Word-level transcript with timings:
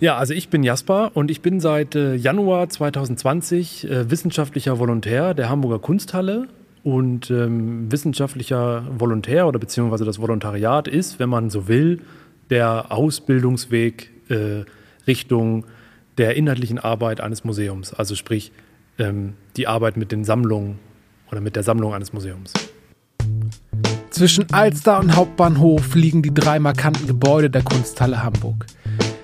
Ja, 0.00 0.16
also 0.16 0.32
ich 0.32 0.48
bin 0.48 0.62
Jasper 0.62 1.10
und 1.12 1.30
ich 1.30 1.42
bin 1.42 1.60
seit 1.60 1.94
äh, 1.94 2.14
Januar 2.14 2.70
2020 2.70 3.88
äh, 3.88 4.10
wissenschaftlicher 4.10 4.78
Volontär 4.78 5.34
der 5.34 5.50
Hamburger 5.50 5.78
Kunsthalle. 5.78 6.48
Und 6.82 7.30
ähm, 7.30 7.92
wissenschaftlicher 7.92 8.86
Volontär 8.98 9.46
oder 9.46 9.58
beziehungsweise 9.58 10.06
das 10.06 10.18
Volontariat 10.18 10.88
ist, 10.88 11.18
wenn 11.18 11.28
man 11.28 11.50
so 11.50 11.68
will, 11.68 12.00
der 12.48 12.90
Ausbildungsweg 12.90 14.10
äh, 14.30 14.64
Richtung 15.06 15.66
der 16.16 16.36
inhaltlichen 16.36 16.78
Arbeit 16.78 17.20
eines 17.20 17.44
Museums. 17.44 17.92
Also 17.92 18.14
sprich 18.14 18.50
ähm, 18.98 19.34
die 19.58 19.66
Arbeit 19.66 19.98
mit 19.98 20.10
den 20.10 20.24
Sammlungen 20.24 20.78
oder 21.30 21.42
mit 21.42 21.54
der 21.54 21.62
Sammlung 21.62 21.92
eines 21.92 22.14
Museums. 22.14 22.54
Zwischen 24.08 24.50
Alster 24.50 25.00
und 25.00 25.14
Hauptbahnhof 25.14 25.94
liegen 25.94 26.22
die 26.22 26.32
drei 26.32 26.58
markanten 26.58 27.06
Gebäude 27.06 27.50
der 27.50 27.62
Kunsthalle 27.62 28.22
Hamburg. 28.22 28.64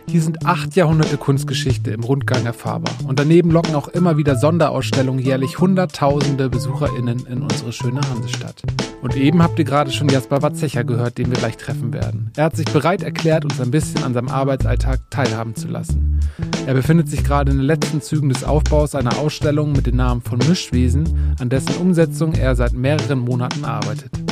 Hier 0.09 0.23
sind 0.23 0.47
acht 0.47 0.77
Jahrhunderte 0.77 1.17
Kunstgeschichte 1.17 1.91
im 1.91 2.05
Rundgang 2.05 2.47
erfahrbar. 2.47 2.95
Und 3.07 3.19
daneben 3.19 3.51
locken 3.51 3.75
auch 3.75 3.89
immer 3.89 4.17
wieder 4.17 4.37
Sonderausstellungen 4.37 5.23
jährlich 5.23 5.59
Hunderttausende 5.59 6.49
BesucherInnen 6.49 7.27
in 7.27 7.43
unsere 7.43 7.73
schöne 7.73 8.01
Hansestadt. 8.09 8.63
Und 9.03 9.17
eben 9.17 9.43
habt 9.43 9.59
ihr 9.59 9.65
gerade 9.65 9.91
schon 9.91 10.09
Jasper 10.09 10.43
Watzecher 10.43 10.85
gehört, 10.85 11.19
den 11.19 11.31
wir 11.31 11.39
gleich 11.39 11.57
treffen 11.57 11.93
werden. 11.93 12.31
Er 12.37 12.45
hat 12.45 12.57
sich 12.57 12.67
bereit 12.67 13.03
erklärt, 13.03 13.45
uns 13.45 13.61
ein 13.61 13.71
bisschen 13.71 14.05
an 14.05 14.15
seinem 14.15 14.29
Arbeitsalltag 14.29 15.01
teilhaben 15.11 15.55
zu 15.57 15.69
lassen. 15.69 16.21
Er 16.67 16.75
befindet 16.75 17.09
sich 17.09 17.25
gerade 17.25 17.51
in 17.51 17.59
den 17.59 17.67
letzten 17.67 18.01
Zügen 18.01 18.29
des 18.29 18.45
Aufbaus 18.45 18.95
einer 18.95 19.19
Ausstellung 19.19 19.73
mit 19.73 19.87
dem 19.87 19.97
Namen 19.97 20.23
von 20.23 20.39
Mischwesen, 20.39 21.35
an 21.41 21.49
dessen 21.49 21.77
Umsetzung 21.77 22.33
er 22.33 22.55
seit 22.55 22.73
mehreren 22.73 23.19
Monaten 23.19 23.65
arbeitet. 23.65 24.26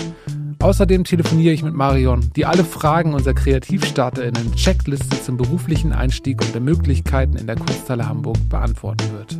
Außerdem 0.64 1.04
telefoniere 1.04 1.52
ich 1.52 1.62
mit 1.62 1.74
Marion, 1.74 2.30
die 2.36 2.46
alle 2.46 2.64
Fragen 2.64 3.12
unserer 3.12 3.34
KreativstarterInnen 3.34 4.54
Checkliste 4.54 5.22
zum 5.22 5.36
beruflichen 5.36 5.92
Einstieg 5.92 6.40
und 6.40 6.54
der 6.54 6.62
Möglichkeiten 6.62 7.36
in 7.36 7.46
der 7.46 7.56
Kunsthalle 7.56 8.08
Hamburg 8.08 8.38
beantworten 8.48 9.04
wird. 9.12 9.38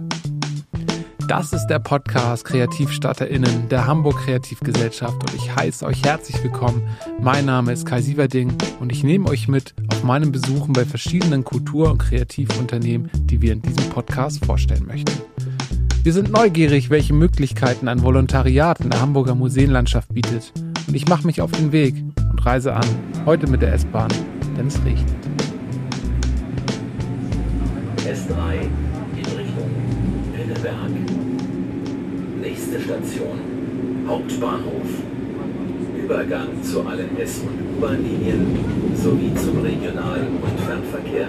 Das 1.27 1.55
ist 1.55 1.69
der 1.69 1.79
Podcast 1.79 2.45
KreativstarterInnen 2.45 3.71
der 3.71 3.87
Hamburg 3.87 4.19
Kreativgesellschaft 4.19 5.15
und 5.15 5.35
ich 5.35 5.57
heiße 5.57 5.87
euch 5.87 6.05
herzlich 6.05 6.45
willkommen. 6.45 6.83
Mein 7.19 7.47
Name 7.47 7.73
ist 7.73 7.87
Kai 7.87 8.03
Sieverding 8.03 8.53
und 8.81 8.93
ich 8.93 9.03
nehme 9.03 9.27
euch 9.31 9.49
mit 9.49 9.75
auf 9.95 10.05
meinen 10.05 10.31
Besuchen 10.31 10.75
bei 10.75 10.85
verschiedenen 10.85 11.43
Kultur- 11.43 11.91
und 11.91 11.97
Kreativunternehmen, 12.01 13.11
die 13.15 13.41
wir 13.41 13.55
in 13.55 13.63
diesem 13.63 13.89
Podcast 13.89 14.45
vorstellen 14.45 14.85
möchten. 14.87 15.23
Wir 16.03 16.13
sind 16.13 16.31
neugierig, 16.31 16.91
welche 16.91 17.15
Möglichkeiten 17.15 17.89
ein 17.89 18.03
Volontariat 18.03 18.81
in 18.81 18.91
der 18.91 19.01
Hamburger 19.01 19.35
Museenlandschaft 19.35 20.13
bietet 20.13 20.53
und 20.87 20.95
ich 20.95 21.09
mache 21.09 21.27
mich 21.27 21.41
auf 21.41 21.51
den 21.53 21.73
Weg 21.73 21.95
und 22.31 22.45
reise 22.45 22.75
an, 22.75 22.87
heute 23.27 23.47
mit 23.47 23.63
der 23.63 23.73
S-Bahn, 23.75 24.11
denn 24.57 24.67
es 24.67 24.83
regnet. 24.85 25.15
S3 27.99 28.63
in 29.17 29.39
Richtung 29.39 29.71
Pinneberg. 30.35 30.91
Nächste 32.41 32.81
Station 32.81 33.39
Hauptbahnhof. 34.07 34.89
Übergang 35.97 36.63
zu 36.63 36.87
allen 36.87 37.19
S- 37.19 37.41
und 37.41 37.79
U-Bahn-Linien 37.79 38.47
sowie 38.95 39.33
zum 39.35 39.63
Regional- 39.63 40.29
und 40.43 40.61
Fernverkehr. 40.61 41.29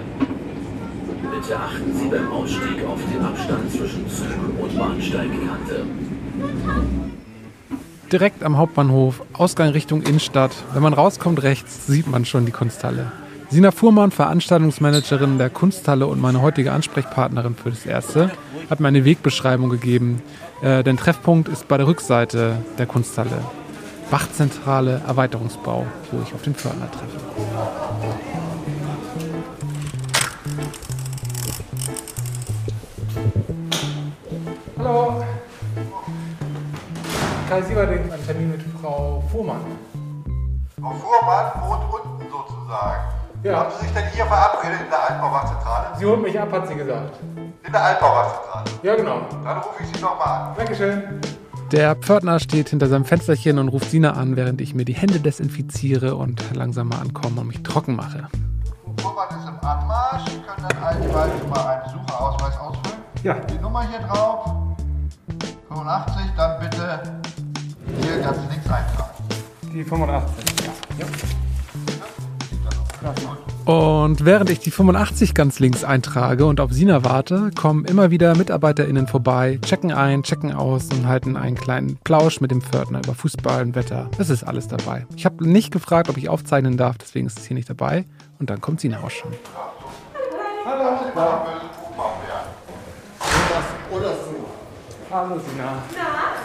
Bitte 1.31 1.57
achten 1.57 1.93
Sie 1.93 2.09
beim 2.09 2.29
Ausstieg 2.29 2.83
auf 2.85 2.99
den 3.11 3.21
Abstand 3.23 3.71
zwischen 3.71 4.05
Zug- 4.09 4.61
und 4.61 4.77
Bahnsteigkante 4.77 5.85
direkt 8.11 8.43
am 8.43 8.57
Hauptbahnhof, 8.57 9.21
Ausgang 9.33 9.69
Richtung 9.69 10.01
Innenstadt. 10.01 10.51
Wenn 10.73 10.83
man 10.83 10.93
rauskommt 10.93 11.43
rechts, 11.43 11.87
sieht 11.87 12.07
man 12.07 12.25
schon 12.25 12.45
die 12.45 12.51
Kunsthalle. 12.51 13.11
Sina 13.49 13.71
Fuhrmann, 13.71 14.11
Veranstaltungsmanagerin 14.11 15.37
der 15.37 15.49
Kunsthalle 15.49 16.07
und 16.07 16.19
meine 16.19 16.41
heutige 16.41 16.71
Ansprechpartnerin 16.71 17.55
für 17.55 17.69
das 17.69 17.85
Erste, 17.85 18.31
hat 18.69 18.79
mir 18.79 18.87
eine 18.87 19.05
Wegbeschreibung 19.05 19.69
gegeben. 19.69 20.21
Äh, 20.61 20.83
der 20.83 20.95
Treffpunkt 20.97 21.47
ist 21.47 21.67
bei 21.67 21.77
der 21.77 21.87
Rückseite 21.87 22.57
der 22.77 22.85
Kunsthalle. 22.85 23.43
Bachzentrale 24.09 25.01
Erweiterungsbau, 25.07 25.85
wo 26.11 26.21
ich 26.25 26.33
auf 26.33 26.41
den 26.41 26.55
Fördner 26.55 26.89
treffe. 26.91 27.19
Kai 37.49 37.61
Sieverding 37.61 38.11
einen 38.11 38.25
Termin 38.25 38.51
mit 38.51 38.61
Frau 38.81 39.23
Fuhrmann. 39.31 39.61
Frau 40.81 40.93
Fuhrmann 40.93 41.51
wohnt 41.61 41.83
unten 41.93 42.25
sozusagen. 42.31 43.03
Ja. 43.43 43.59
Haben 43.59 43.71
Sie 43.77 43.85
sich 43.85 43.93
denn 43.93 44.05
hier 44.15 44.25
verabredet 44.25 44.79
in 44.83 44.89
der 44.89 45.09
Altbauwachzentrale? 45.11 45.97
Sie 45.99 46.05
holt 46.05 46.23
mich 46.23 46.39
ab, 46.39 46.51
hat 46.51 46.67
sie 46.67 46.73
gesagt. 46.73 47.19
In 47.63 47.71
der 47.71 47.83
Altbauwachzentrale. 47.83 48.65
Ja, 48.81 48.95
genau. 48.95 49.21
Dann 49.43 49.57
rufe 49.59 49.83
ich 49.83 49.95
Sie 49.95 50.01
nochmal 50.01 50.27
an. 50.27 50.55
Dankeschön. 50.57 51.03
Der 51.71 51.95
Pförtner 51.95 52.39
steht 52.39 52.69
hinter 52.69 52.87
seinem 52.87 53.05
Fensterchen 53.05 53.59
und 53.59 53.67
ruft 53.69 53.91
Sina 53.91 54.13
an, 54.13 54.35
während 54.35 54.59
ich 54.59 54.73
mir 54.73 54.85
die 54.85 54.95
Hände 54.95 55.19
desinfiziere 55.19 56.15
und 56.15 56.41
langsam 56.55 56.87
mal 56.89 56.99
ankomme 56.99 57.41
und 57.41 57.47
mich 57.47 57.61
trocken 57.61 57.95
mache. 57.95 58.27
Frau 58.83 59.09
Fuhrmann 59.09 59.39
ist 59.39 59.47
im 59.47 59.67
Anmarsch. 59.67 60.31
Sie 60.31 60.39
können 60.39 60.67
dann 60.67 60.83
allgemein 60.83 61.29
schon 61.39 61.49
mal 61.51 61.67
einen 61.67 61.83
Besucherausweis 61.83 62.57
ausfüllen. 62.57 62.97
Ja. 63.21 63.35
Die 63.35 63.59
Nummer 63.59 63.87
hier 63.87 63.99
drauf. 63.99 64.55
85, 65.69 66.23
dann 66.37 66.59
bitte 66.59 67.01
hier 68.01 68.19
ganz 68.19 68.37
links 68.49 68.69
eintragen. 68.69 69.13
Die 69.73 69.83
85, 69.83 70.65
ja. 70.99 71.05
Und 73.65 74.23
während 74.23 74.51
ich 74.51 74.59
die 74.59 74.69
85 74.69 75.33
ganz 75.33 75.59
links 75.59 75.83
eintrage 75.83 76.45
und 76.45 76.59
auf 76.59 76.71
Sina 76.71 77.03
warte, 77.03 77.49
kommen 77.55 77.83
immer 77.85 78.11
wieder 78.11 78.35
MitarbeiterInnen 78.35 79.07
vorbei, 79.07 79.59
checken 79.65 79.91
ein, 79.91 80.21
checken 80.21 80.53
aus 80.53 80.89
und 80.91 81.07
halten 81.07 81.35
einen 81.35 81.55
kleinen 81.55 81.97
Plausch 82.03 82.41
mit 82.41 82.51
dem 82.51 82.61
Pförtner 82.61 82.99
über 82.99 83.15
Fußball 83.15 83.63
und 83.63 83.75
Wetter. 83.75 84.09
Das 84.19 84.29
ist 84.29 84.43
alles 84.43 84.67
dabei. 84.67 85.07
Ich 85.15 85.25
habe 85.25 85.47
nicht 85.49 85.71
gefragt, 85.71 86.09
ob 86.09 86.17
ich 86.17 86.29
aufzeichnen 86.29 86.77
darf, 86.77 86.99
deswegen 86.99 87.25
ist 87.25 87.39
es 87.39 87.45
hier 87.45 87.55
nicht 87.55 87.69
dabei. 87.69 88.05
Und 88.39 88.51
dann 88.51 88.61
kommt 88.61 88.81
Sina 88.81 88.99
auch 88.99 89.09
schon. 89.09 89.31
Hallo. 90.65 90.97
So. 93.91 94.01
Hallo 95.11 95.39
Sina. 95.39 95.83
Na? 95.95 96.44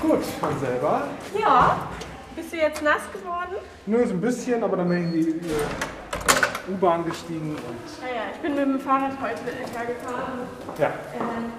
Gut, 0.00 0.20
und 0.42 0.60
selber? 0.60 1.08
Ja. 1.38 1.88
Bist 2.36 2.52
du 2.52 2.56
jetzt 2.56 2.82
nass 2.82 3.02
geworden? 3.12 3.56
Nur 3.86 4.06
so 4.06 4.12
ein 4.14 4.20
bisschen, 4.20 4.62
aber 4.62 4.76
dann 4.76 4.88
bin 4.88 5.08
ich 5.18 5.26
in 5.28 5.40
die 5.40 5.48
äh, 5.48 6.72
U-Bahn 6.72 7.04
gestiegen 7.04 7.50
und 7.56 8.02
Naja, 8.02 8.22
ich 8.32 8.38
bin 8.38 8.54
mit 8.54 8.64
dem 8.64 8.80
Fahrrad 8.80 9.12
heute 9.20 9.40
hergefahren. 9.76 10.46
ja, 10.78 10.86
Ähm, 11.18 11.52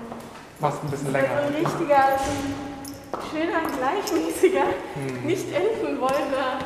fast 0.59 0.83
ein 0.83 0.89
bisschen 0.89 1.11
länger. 1.11 1.27
so 1.27 1.47
ein 1.47 1.65
richtiger, 1.65 2.03
schöner, 3.29 3.61
gleichmäßiger, 3.77 4.63
nicht 5.25 5.53
enden 5.53 5.99
wollender 5.99 6.59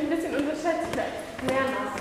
ich 0.00 0.10
ein 0.10 0.16
bisschen 0.16 0.36
unterschätzt, 0.36 0.88
vielleicht 0.92 1.42
mehr 1.44 1.62
nass. 1.62 1.99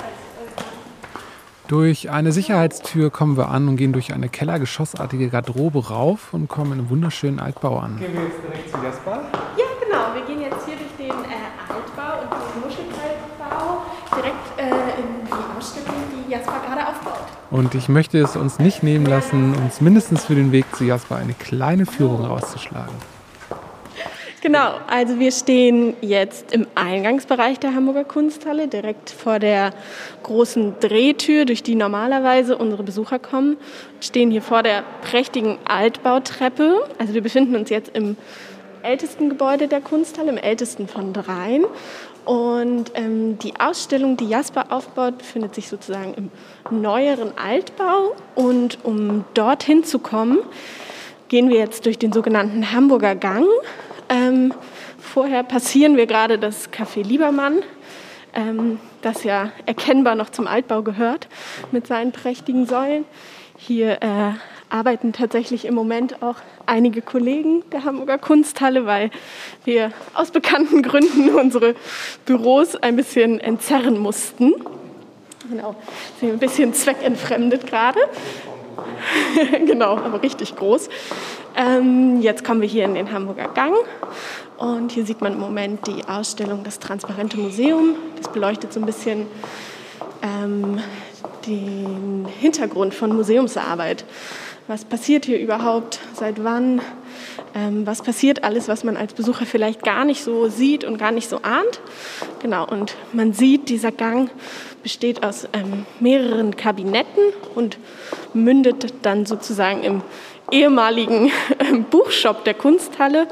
Durch 1.69 2.09
eine 2.09 2.31
Sicherheitstür 2.31 3.11
kommen 3.11 3.37
wir 3.37 3.49
an 3.49 3.67
und 3.67 3.77
gehen 3.77 3.93
durch 3.93 4.11
eine 4.11 4.27
kellergeschossartige 4.27 5.29
Garderobe 5.29 5.89
rauf 5.89 6.33
und 6.33 6.47
kommen 6.47 6.71
in 6.71 6.79
einem 6.79 6.89
wunderschönen 6.89 7.39
Altbau 7.39 7.77
an. 7.77 7.99
Gehen 7.99 8.11
wir 8.11 8.23
jetzt 8.23 8.41
direkt 8.41 8.71
zu 8.71 8.77
Jasper? 8.83 9.21
Ja, 9.55 9.65
genau. 9.79 10.15
Wir 10.15 10.25
gehen 10.25 10.41
jetzt 10.41 10.65
hier 10.65 10.77
durch 10.77 10.89
den 10.97 11.11
äh, 11.11 11.71
Altbau 11.71 12.23
und 12.23 12.31
den 12.31 12.61
Muschelkalkbau 12.63 13.83
direkt 14.15 14.57
äh, 14.57 14.99
in 14.99 15.27
die 15.27 15.57
Ausstellung, 15.59 15.93
die 16.11 16.31
Jasper 16.31 16.59
gerade 16.67 16.87
aufbaut. 16.87 17.27
Und 17.51 17.75
ich 17.75 17.87
möchte 17.87 18.17
es 18.17 18.35
uns 18.35 18.57
nicht 18.57 18.81
nehmen 18.81 19.05
lassen, 19.05 19.53
uns 19.53 19.79
mindestens 19.79 20.25
für 20.25 20.33
den 20.33 20.51
Weg 20.51 20.75
zu 20.75 20.85
Jasper 20.85 21.17
eine 21.17 21.33
kleine 21.33 21.85
Führung 21.85 22.25
rauszuschlagen. 22.25 22.95
Genau, 24.41 24.75
also 24.87 25.19
wir 25.19 25.33
stehen 25.33 25.97
jetzt 25.99 26.53
im 26.53 26.65
Eingangsbereich 26.73 27.59
der 27.59 27.75
Hamburger 27.75 28.05
Kunsthalle, 28.05 28.69
direkt 28.69 29.09
vor 29.09 29.37
der 29.37 29.73
großen 30.23 30.75
Drehtür, 30.79 31.43
durch 31.43 31.61
die 31.61 31.75
normalerweise 31.75 32.57
unsere 32.57 32.83
Besucher 32.83 33.19
kommen. 33.19 33.57
Stehen 33.99 34.31
hier 34.31 34.41
vor 34.41 34.63
der 34.63 34.83
prächtigen 35.01 35.57
Altbautreppe. 35.65 36.85
Also 36.99 37.13
wir 37.13 37.21
befinden 37.21 37.57
uns 37.57 37.69
jetzt 37.69 37.93
im 37.93 38.15
ältesten 38.81 39.27
Gebäude 39.27 39.67
der 39.67 39.81
Kunsthalle, 39.81 40.29
im 40.29 40.37
ältesten 40.37 40.87
von 40.87 41.11
dreien. 41.11 41.65
Und 42.23 42.91
ähm, 42.95 43.39
die 43.39 43.59
Ausstellung, 43.59 44.15
die 44.15 44.29
Jasper 44.29 44.67
aufbaut, 44.69 45.17
befindet 45.17 45.53
sich 45.53 45.67
sozusagen 45.67 46.13
im 46.13 46.81
neueren 46.81 47.33
Altbau. 47.37 48.15
Und 48.35 48.77
um 48.83 49.25
dorthin 49.33 49.83
zu 49.83 49.99
kommen, 49.99 50.39
gehen 51.27 51.49
wir 51.49 51.57
jetzt 51.57 51.85
durch 51.85 51.97
den 51.97 52.13
sogenannten 52.13 52.71
Hamburger 52.71 53.15
Gang. 53.15 53.45
Ähm, 54.09 54.53
vorher 54.99 55.43
passieren 55.43 55.95
wir 55.95 56.07
gerade 56.07 56.39
das 56.39 56.71
Café 56.71 57.03
Liebermann, 57.03 57.61
ähm, 58.33 58.79
das 59.01 59.23
ja 59.23 59.51
erkennbar 59.65 60.15
noch 60.15 60.31
zum 60.31 60.47
Altbau 60.47 60.81
gehört, 60.81 61.27
mit 61.71 61.85
seinen 61.85 62.11
prächtigen 62.11 62.65
Säulen. 62.65 63.05
Hier 63.57 64.01
äh, 64.01 64.31
arbeiten 64.69 65.13
tatsächlich 65.13 65.65
im 65.65 65.75
Moment 65.75 66.23
auch 66.23 66.37
einige 66.65 67.01
Kollegen 67.01 67.63
der 67.71 67.83
Hamburger 67.85 68.17
Kunsthalle, 68.17 68.85
weil 68.85 69.11
wir 69.63 69.91
aus 70.13 70.31
bekannten 70.31 70.81
Gründen 70.81 71.29
unsere 71.35 71.75
Büros 72.25 72.75
ein 72.75 72.95
bisschen 72.95 73.39
entzerren 73.39 73.97
mussten. 73.97 74.53
Genau, 75.49 75.75
sind 76.19 76.33
ein 76.33 76.39
bisschen 76.39 76.73
zweckentfremdet 76.73 77.67
gerade. 77.67 77.99
genau, 79.65 79.97
aber 79.97 80.21
richtig 80.21 80.55
groß. 80.55 80.89
Ähm, 81.55 82.21
jetzt 82.21 82.43
kommen 82.43 82.61
wir 82.61 82.67
hier 82.67 82.85
in 82.85 82.93
den 82.93 83.11
Hamburger 83.11 83.47
Gang 83.49 83.75
und 84.57 84.91
hier 84.91 85.05
sieht 85.05 85.21
man 85.21 85.33
im 85.33 85.39
Moment 85.39 85.87
die 85.87 86.03
Ausstellung 86.07 86.63
Das 86.63 86.79
Transparente 86.79 87.37
Museum. 87.37 87.95
Das 88.17 88.31
beleuchtet 88.31 88.73
so 88.73 88.79
ein 88.79 88.85
bisschen 88.85 89.25
ähm, 90.21 90.79
den 91.47 92.27
Hintergrund 92.39 92.93
von 92.93 93.15
Museumsarbeit. 93.15 94.05
Was 94.67 94.85
passiert 94.85 95.25
hier 95.25 95.39
überhaupt? 95.39 95.99
Seit 96.13 96.43
wann? 96.43 96.81
Ähm, 97.55 97.85
was 97.85 98.01
passiert 98.01 98.43
alles, 98.43 98.67
was 98.67 98.83
man 98.83 98.97
als 98.97 99.13
Besucher 99.13 99.45
vielleicht 99.45 99.83
gar 99.83 100.05
nicht 100.05 100.23
so 100.23 100.47
sieht 100.47 100.83
und 100.83 100.97
gar 100.97 101.11
nicht 101.11 101.29
so 101.29 101.37
ahnt? 101.41 101.79
Genau, 102.41 102.67
und 102.67 102.95
man 103.13 103.33
sieht, 103.33 103.69
dieser 103.69 103.91
Gang 103.91 104.29
besteht 104.83 105.23
aus 105.23 105.47
ähm, 105.53 105.85
mehreren 105.99 106.55
Kabinetten 106.55 107.23
und 107.55 107.77
mündet 108.33 108.93
dann 109.01 109.25
sozusagen 109.25 109.83
im 109.83 110.01
ehemaligen 110.51 111.31
ähm, 111.59 111.83
Buchshop 111.85 112.43
der 112.43 112.53
Kunsthalle, 112.53 113.27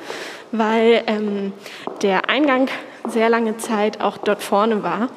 weil 0.52 1.04
ähm, 1.08 1.54
der 2.02 2.30
Eingang 2.30 2.68
sehr 3.08 3.30
lange 3.30 3.58
Zeit 3.58 4.02
auch 4.02 4.18
dort 4.18 4.44
vorne 4.44 4.84
war. 4.84 5.10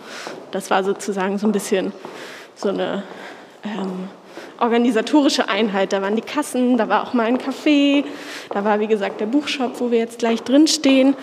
Das 0.52 0.70
war 0.70 0.84
sozusagen 0.84 1.38
so 1.38 1.46
ein 1.46 1.52
bisschen 1.52 1.92
so 2.54 2.68
eine 2.68 3.02
ähm, 3.64 4.08
organisatorische 4.60 5.48
Einheit. 5.48 5.92
Da 5.92 6.02
waren 6.02 6.16
die 6.16 6.22
Kassen, 6.22 6.76
da 6.76 6.88
war 6.88 7.02
auch 7.02 7.12
mal 7.14 7.26
ein 7.26 7.38
Café, 7.38 8.04
da 8.50 8.64
war 8.64 8.80
wie 8.80 8.86
gesagt 8.86 9.20
der 9.20 9.26
Buchshop, 9.26 9.80
wo 9.80 9.90
wir 9.90 9.98
jetzt 9.98 10.18
gleich 10.18 10.42
drin 10.42 10.66
stehen. 10.66 11.16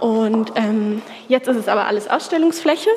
Und 0.00 0.52
ähm, 0.56 1.02
jetzt 1.28 1.48
ist 1.48 1.56
es 1.56 1.68
aber 1.68 1.86
alles 1.86 2.08
Ausstellungsfläche 2.08 2.90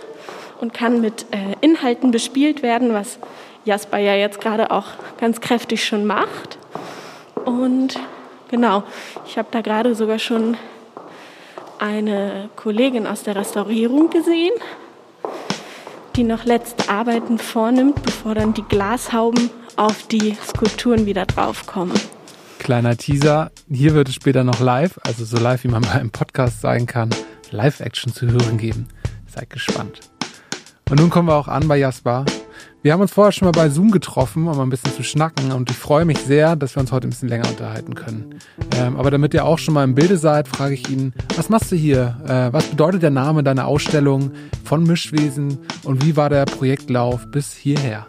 und 0.62 0.74
kann 0.74 1.02
mit 1.02 1.26
äh, 1.32 1.56
Inhalten 1.62 2.12
bespielt 2.12 2.62
werden, 2.62 2.94
was 2.94 3.20
Jasper 3.66 3.98
ja 3.98 4.16
jetzt 4.16 4.42
gerade 4.42 4.72
auch 4.72 4.88
ganz 5.20 5.42
kräftig 5.42 5.84
schon 5.84 6.06
macht. 6.06 6.58
Und 7.46 8.00
genau, 8.50 8.84
ich 9.26 9.38
habe 9.38 9.48
da 9.52 9.62
gerade 9.62 9.96
sogar 9.96 10.20
schon 10.20 10.58
eine 11.80 12.50
Kollegin 12.56 13.08
aus 13.08 13.24
der 13.24 13.36
Restaurierung 13.36 14.10
gesehen, 14.10 14.54
die 16.16 16.24
noch 16.24 16.44
letzte 16.44 16.90
Arbeiten 16.90 17.38
vornimmt, 17.38 18.04
bevor 18.04 18.36
dann 18.36 18.54
die 18.54 18.64
Glashauben 18.64 19.50
auf 19.76 20.08
die 20.08 20.38
Skulpturen 20.48 21.06
wieder 21.06 21.26
draufkommen. 21.26 21.98
Kleiner 22.60 22.98
Teaser, 22.98 23.52
hier 23.70 23.94
wird 23.94 24.10
es 24.10 24.16
später 24.16 24.44
noch 24.44 24.60
live, 24.60 25.00
also 25.04 25.26
so 25.26 25.38
live 25.38 25.64
wie 25.64 25.70
man 25.70 25.82
bei 25.82 25.92
einem 25.92 26.12
Podcast 26.12 26.62
sein 26.62 26.86
kann, 26.86 27.10
Live-Action 27.52 28.14
zu 28.14 28.28
hören 28.28 28.58
geben. 28.58 28.88
Seid 29.28 29.50
gespannt. 29.50 30.02
Und 30.90 31.00
nun 31.00 31.10
kommen 31.10 31.28
wir 31.28 31.36
auch 31.36 31.48
an 31.48 31.68
bei 31.68 31.78
Jasper. 31.78 32.26
Wir 32.82 32.94
haben 32.94 33.02
uns 33.02 33.12
vorher 33.12 33.32
schon 33.32 33.46
mal 33.46 33.52
bei 33.52 33.70
Zoom 33.70 33.92
getroffen, 33.92 34.48
um 34.48 34.60
ein 34.60 34.70
bisschen 34.70 34.94
zu 34.94 35.04
schnacken 35.04 35.52
und 35.52 35.70
ich 35.70 35.76
freue 35.76 36.06
mich 36.06 36.18
sehr, 36.20 36.56
dass 36.56 36.76
wir 36.76 36.82
uns 36.82 36.92
heute 36.92 37.08
ein 37.08 37.10
bisschen 37.10 37.28
länger 37.28 37.50
unterhalten 37.50 37.94
können. 37.94 38.36
Ähm, 38.78 38.96
aber 38.96 39.12
damit 39.12 39.34
ihr 39.34 39.44
auch 39.44 39.60
schon 39.60 39.74
mal 39.74 39.84
im 39.84 39.96
Bilde 39.96 40.18
seid, 40.18 40.48
frage 40.48 40.76
ich 40.76 40.90
ihn, 40.90 41.14
was 41.36 41.50
machst 41.50 41.72
du 41.72 41.76
hier? 41.76 42.18
Äh, 42.26 42.54
was 42.54 42.66
bedeutet 42.68 43.04
der 43.04 43.10
Name 43.10 43.44
deiner 43.44 43.68
Ausstellung 43.68 44.32
von 44.64 44.84
Mischwesen 44.84 45.60
und 45.84 46.06
wie 46.06 46.16
war 46.16 46.30
der 46.30 46.46
Projektlauf 46.46 47.30
bis 47.32 47.54
hierher? 47.54 48.06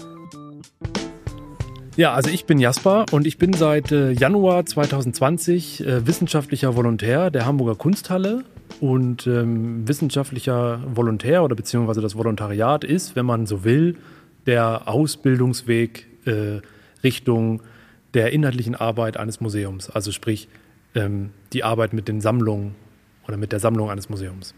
Ja, 1.97 2.15
also 2.15 2.31
ich 2.31 2.45
bin 2.45 2.59
Jasper 2.59 3.07
und 3.11 3.27
ich 3.27 3.37
bin 3.37 3.53
seit 3.53 3.91
äh, 3.91 4.13
Januar 4.13 4.65
2020 4.65 5.85
äh, 5.85 6.07
wissenschaftlicher 6.07 6.77
Volontär 6.77 7.31
der 7.31 7.47
Hamburger 7.47 7.75
Kunsthalle 7.75 8.45
und 8.81 9.27
ähm, 9.27 9.87
wissenschaftlicher 9.89 10.81
Volontär 10.95 11.43
oder 11.43 11.57
beziehungsweise 11.57 12.01
das 12.01 12.17
Volontariat 12.17 12.85
ist, 12.85 13.17
wenn 13.17 13.27
man 13.27 13.47
so 13.47 13.65
will, 13.65 13.97
der 14.47 14.89
Ausbildungsweg 14.89 16.07
äh, 16.27 16.61
Richtung 17.03 17.63
der 18.15 18.33
inhaltlichen 18.33 18.77
Arbeit 18.77 19.17
eines 19.17 19.41
Museums, 19.41 19.91
also 19.91 20.13
sprich 20.13 20.49
ähm, 20.95 21.31
die 21.53 21.65
Arbeit 21.65 21.93
mit 21.93 22.07
den 22.07 22.21
Sammlungen 22.21 22.77
oder 23.27 23.37
mit 23.37 23.51
der 23.51 23.59
Sammlung 23.59 23.91
eines 23.91 24.09
Museums. 24.09 24.55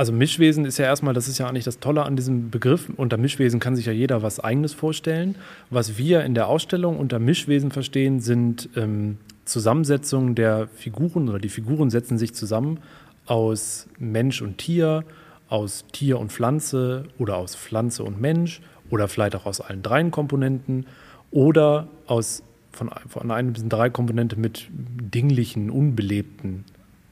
Also 0.00 0.14
Mischwesen 0.14 0.64
ist 0.64 0.78
ja 0.78 0.86
erstmal, 0.86 1.12
das 1.12 1.28
ist 1.28 1.36
ja 1.36 1.46
eigentlich 1.46 1.66
das 1.66 1.78
Tolle 1.78 2.04
an 2.04 2.16
diesem 2.16 2.48
Begriff. 2.48 2.88
Unter 2.96 3.18
Mischwesen 3.18 3.60
kann 3.60 3.76
sich 3.76 3.84
ja 3.84 3.92
jeder 3.92 4.22
was 4.22 4.40
Eigenes 4.40 4.72
vorstellen. 4.72 5.34
Was 5.68 5.98
wir 5.98 6.24
in 6.24 6.32
der 6.32 6.48
Ausstellung 6.48 6.98
unter 6.98 7.18
Mischwesen 7.18 7.70
verstehen, 7.70 8.20
sind 8.20 8.70
ähm, 8.76 9.18
Zusammensetzungen 9.44 10.34
der 10.34 10.68
Figuren 10.68 11.28
oder 11.28 11.38
die 11.38 11.50
Figuren 11.50 11.90
setzen 11.90 12.16
sich 12.16 12.32
zusammen 12.32 12.78
aus 13.26 13.88
Mensch 13.98 14.40
und 14.40 14.56
Tier, 14.56 15.04
aus 15.50 15.84
Tier 15.92 16.18
und 16.18 16.32
Pflanze 16.32 17.04
oder 17.18 17.36
aus 17.36 17.54
Pflanze 17.54 18.02
und 18.02 18.22
Mensch 18.22 18.62
oder 18.88 19.06
vielleicht 19.06 19.36
auch 19.36 19.44
aus 19.44 19.60
allen 19.60 19.82
drei 19.82 20.02
Komponenten 20.04 20.86
oder 21.30 21.88
aus 22.06 22.42
von, 22.72 22.88
von 23.06 23.30
einer 23.30 23.50
bis 23.50 23.68
drei 23.68 23.90
Komponenten 23.90 24.40
mit 24.40 24.66
dinglichen, 24.72 25.68
unbelebten 25.68 26.64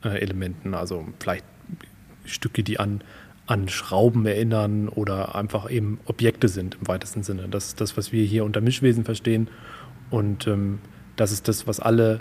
äh, 0.03 0.21
Elementen, 0.21 0.73
also 0.73 1.05
vielleicht 1.19 1.45
Stücke, 2.29 2.63
die 2.63 2.79
an, 2.79 3.03
an 3.47 3.69
Schrauben 3.69 4.27
erinnern 4.27 4.89
oder 4.89 5.35
einfach 5.35 5.71
eben 5.71 6.01
Objekte 6.07 6.49
sind 6.49 6.77
im 6.81 6.89
weitesten 6.89 7.23
Sinne. 7.23 7.49
Das 7.49 7.69
ist 7.69 7.81
das, 7.81 7.97
was 7.97 8.13
wir 8.13 8.25
hier 8.25 8.45
unter 8.45 8.61
Mischwesen 8.61 9.05
verstehen 9.05 9.49
und 10.11 10.47
ähm, 10.47 10.79
das 11.17 11.33
ist 11.33 11.49
das, 11.49 11.67
was 11.67 11.81
alle 11.81 12.21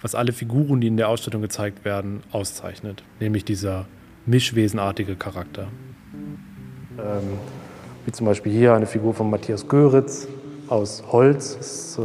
was 0.00 0.14
alle 0.14 0.32
Figuren, 0.32 0.80
die 0.80 0.86
in 0.86 0.96
der 0.96 1.08
Ausstellung 1.08 1.42
gezeigt 1.42 1.84
werden, 1.84 2.22
auszeichnet, 2.32 3.02
nämlich 3.20 3.44
dieser 3.44 3.86
mischwesenartige 4.26 5.16
Charakter. 5.16 5.68
Ähm, 6.98 7.38
wie 8.04 8.12
zum 8.12 8.26
Beispiel 8.26 8.52
hier 8.52 8.74
eine 8.74 8.86
Figur 8.86 9.14
von 9.14 9.30
Matthias 9.30 9.68
Göritz 9.68 10.28
aus 10.68 11.02
Holz, 11.10 11.56
ist, 11.58 11.98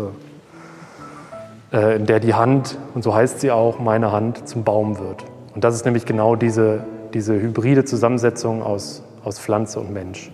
äh, 1.71 1.77
äh, 1.77 1.95
in 1.97 2.05
der 2.05 2.19
die 2.19 2.33
Hand, 2.33 2.77
und 2.93 3.03
so 3.03 3.13
heißt 3.13 3.41
sie 3.41 3.51
auch, 3.51 3.79
meine 3.79 4.11
Hand 4.11 4.47
zum 4.47 4.63
Baum 4.63 4.97
wird. 4.97 5.25
Und 5.53 5.63
das 5.63 5.75
ist 5.75 5.85
nämlich 5.85 6.05
genau 6.05 6.35
diese, 6.35 6.83
diese 7.13 7.39
hybride 7.39 7.85
Zusammensetzung 7.85 8.61
aus, 8.61 9.03
aus 9.23 9.39
Pflanze 9.39 9.79
und 9.79 9.93
Mensch. 9.93 10.31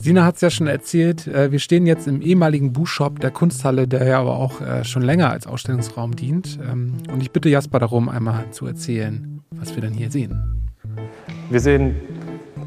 Sina 0.00 0.24
hat 0.24 0.36
es 0.36 0.42
ja 0.42 0.50
schon 0.50 0.68
erzählt, 0.68 1.26
äh, 1.26 1.50
wir 1.50 1.58
stehen 1.58 1.84
jetzt 1.84 2.06
im 2.06 2.22
ehemaligen 2.22 2.72
Buchshop 2.72 3.18
der 3.18 3.32
Kunsthalle, 3.32 3.88
der 3.88 4.06
ja 4.06 4.20
aber 4.20 4.36
auch 4.36 4.60
äh, 4.60 4.84
schon 4.84 5.02
länger 5.02 5.30
als 5.30 5.48
Ausstellungsraum 5.48 6.14
dient. 6.14 6.58
Ähm, 6.62 6.98
und 7.12 7.20
ich 7.20 7.32
bitte 7.32 7.48
Jasper 7.48 7.80
darum, 7.80 8.08
einmal 8.08 8.44
zu 8.52 8.66
erzählen, 8.66 9.42
was 9.50 9.74
wir 9.74 9.82
denn 9.82 9.92
hier 9.92 10.12
sehen. 10.12 10.62
Wir 11.50 11.58
sehen 11.58 11.96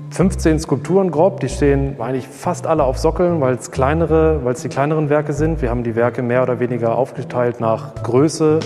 15 0.10 0.60
Skulpturen 0.60 1.10
grob, 1.10 1.40
die 1.40 1.47
stehen 1.47 2.02
eigentlich 2.02 2.28
fast 2.28 2.68
alle 2.68 2.83
auf 2.83 2.97
Sockeln, 2.97 3.40
weil 3.40 3.56
es 3.56 3.71
kleinere, 3.71 4.44
weil 4.44 4.54
es 4.54 4.61
die 4.61 4.68
kleineren 4.68 5.09
Werke 5.09 5.31
sind. 5.31 5.61
Wir 5.61 5.69
haben 5.69 5.85
die 5.85 5.95
Werke 5.95 6.21
mehr 6.21 6.44
oder 6.44 6.59
weniger 6.59 6.97
aufgeteilt 6.97 7.61
nach 7.61 7.95
Größe, 8.04 8.59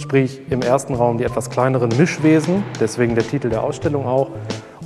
sprich 0.00 0.40
im 0.50 0.62
ersten 0.62 0.94
Raum 0.94 1.18
die 1.18 1.24
etwas 1.24 1.50
kleineren 1.50 1.90
Mischwesen, 1.96 2.62
deswegen 2.80 3.14
der 3.14 3.26
Titel 3.26 3.48
der 3.48 3.62
Ausstellung 3.62 4.06
auch. 4.06 4.30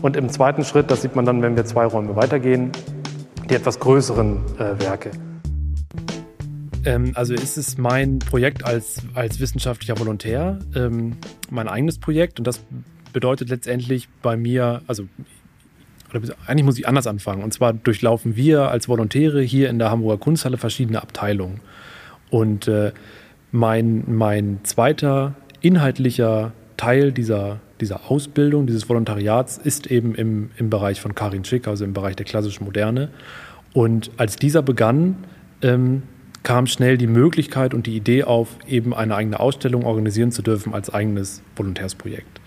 Und 0.02 0.16
im 0.16 0.28
zweiten 0.28 0.64
Schritt, 0.64 0.90
das 0.90 1.02
sieht 1.02 1.16
man 1.16 1.24
dann, 1.24 1.42
wenn 1.42 1.56
wir 1.56 1.64
zwei 1.64 1.84
Räume 1.86 2.14
weitergehen, 2.14 2.70
die 3.50 3.54
etwas 3.54 3.80
größeren 3.80 4.38
äh, 4.58 4.80
Werke. 4.80 5.10
Ähm, 6.84 7.12
also 7.14 7.34
ist 7.34 7.56
es 7.56 7.78
mein 7.78 8.18
Projekt 8.18 8.64
als, 8.64 9.02
als 9.14 9.40
wissenschaftlicher 9.40 9.98
Volontär, 9.98 10.58
ähm, 10.74 11.16
mein 11.50 11.68
eigenes 11.68 11.98
Projekt 11.98 12.38
und 12.38 12.46
das 12.46 12.60
bedeutet 13.12 13.48
letztendlich 13.48 14.08
bei 14.22 14.36
mir, 14.36 14.82
also 14.86 15.04
eigentlich 16.46 16.64
muss 16.64 16.78
ich 16.78 16.88
anders 16.88 17.06
anfangen. 17.06 17.42
Und 17.42 17.52
zwar 17.52 17.72
durchlaufen 17.72 18.36
wir 18.36 18.70
als 18.70 18.88
Volontäre 18.88 19.42
hier 19.42 19.68
in 19.68 19.78
der 19.78 19.90
Hamburger 19.90 20.18
Kunsthalle 20.18 20.56
verschiedene 20.56 21.02
Abteilungen. 21.02 21.60
Und 22.30 22.68
äh, 22.68 22.92
mein, 23.50 24.04
mein 24.06 24.60
zweiter 24.62 25.34
inhaltlicher 25.60 26.52
Teil 26.76 27.12
dieser, 27.12 27.60
dieser 27.80 28.10
Ausbildung, 28.10 28.66
dieses 28.66 28.88
Volontariats 28.88 29.58
ist 29.58 29.88
eben 29.88 30.14
im, 30.14 30.50
im 30.56 30.70
Bereich 30.70 31.00
von 31.00 31.14
Karin 31.14 31.44
Schick, 31.44 31.66
also 31.66 31.84
im 31.84 31.92
Bereich 31.92 32.16
der 32.16 32.26
klassischen 32.26 32.64
Moderne. 32.64 33.10
Und 33.72 34.10
als 34.16 34.36
dieser 34.36 34.62
begann, 34.62 35.16
ähm, 35.62 36.02
kam 36.42 36.66
schnell 36.66 36.96
die 36.96 37.06
Möglichkeit 37.06 37.74
und 37.74 37.86
die 37.86 37.96
Idee 37.96 38.24
auf, 38.24 38.56
eben 38.66 38.94
eine 38.94 39.14
eigene 39.16 39.40
Ausstellung 39.40 39.84
organisieren 39.84 40.30
zu 40.30 40.42
dürfen 40.42 40.72
als 40.72 40.88
eigenes 40.92 41.42
Volontärsprojekt. 41.56 42.40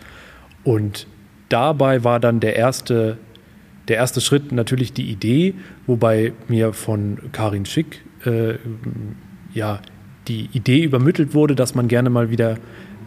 Und 0.63 1.08
dabei 1.50 2.03
war 2.03 2.20
dann 2.20 2.39
der 2.39 2.55
erste, 2.55 3.17
der 3.88 3.98
erste 3.98 4.22
Schritt 4.22 4.51
natürlich 4.51 4.93
die 4.93 5.10
Idee, 5.10 5.55
wobei 5.88 6.34
mir 6.48 6.74
von 6.74 7.20
Karin 7.31 7.65
Schick 7.65 8.03
äh, 8.25 8.55
ja, 9.53 9.81
die 10.28 10.50
Idee 10.54 10.84
übermittelt 10.84 11.34
wurde, 11.34 11.56
dass 11.56 11.75
man 11.75 11.88
gerne 11.88 12.10
mal 12.10 12.30
wieder 12.30 12.58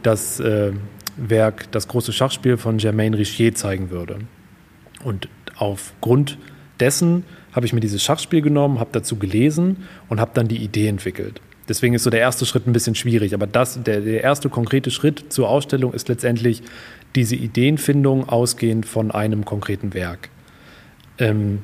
das 0.02 0.40
äh, 0.40 0.72
Werk 1.16 1.70
Das 1.70 1.88
große 1.88 2.12
Schachspiel 2.12 2.56
von 2.56 2.78
Germaine 2.78 3.16
Richier 3.16 3.54
zeigen 3.54 3.90
würde. 3.90 4.18
Und 5.04 5.28
aufgrund 5.56 6.38
dessen 6.80 7.24
habe 7.52 7.66
ich 7.66 7.72
mir 7.72 7.80
dieses 7.80 8.02
Schachspiel 8.02 8.42
genommen, 8.42 8.80
habe 8.80 8.90
dazu 8.92 9.16
gelesen 9.16 9.84
und 10.08 10.20
habe 10.20 10.32
dann 10.34 10.48
die 10.48 10.56
Idee 10.56 10.88
entwickelt. 10.88 11.40
Deswegen 11.68 11.94
ist 11.94 12.02
so 12.02 12.10
der 12.10 12.20
erste 12.20 12.46
Schritt 12.46 12.66
ein 12.66 12.72
bisschen 12.72 12.94
schwierig. 12.94 13.32
Aber 13.32 13.46
das, 13.46 13.82
der, 13.82 14.00
der 14.00 14.22
erste 14.22 14.48
konkrete 14.48 14.90
Schritt 14.90 15.32
zur 15.32 15.48
Ausstellung 15.48 15.94
ist 15.94 16.08
letztendlich 16.08 16.62
diese 17.14 17.36
Ideenfindung 17.36 18.28
ausgehend 18.28 18.86
von 18.86 19.10
einem 19.10 19.44
konkreten 19.44 19.94
Werk. 19.94 20.28
Ähm, 21.18 21.60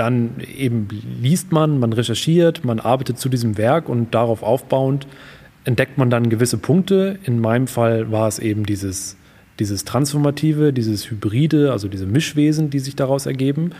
dann 0.00 0.30
eben 0.56 0.88
liest 1.20 1.52
man, 1.52 1.78
man 1.78 1.92
recherchiert, 1.92 2.64
man 2.64 2.80
arbeitet 2.80 3.18
zu 3.18 3.28
diesem 3.28 3.58
Werk 3.58 3.86
und 3.86 4.14
darauf 4.14 4.42
aufbauend 4.42 5.06
entdeckt 5.64 5.98
man 5.98 6.08
dann 6.08 6.30
gewisse 6.30 6.56
Punkte. 6.56 7.18
In 7.24 7.38
meinem 7.38 7.66
Fall 7.66 8.10
war 8.10 8.26
es 8.26 8.38
eben 8.38 8.64
dieses, 8.64 9.18
dieses 9.58 9.84
Transformative, 9.84 10.72
dieses 10.72 11.10
Hybride, 11.10 11.70
also 11.70 11.86
diese 11.86 12.06
Mischwesen, 12.06 12.70
die 12.70 12.78
sich 12.78 12.96
daraus 12.96 13.26
ergeben. 13.26 13.72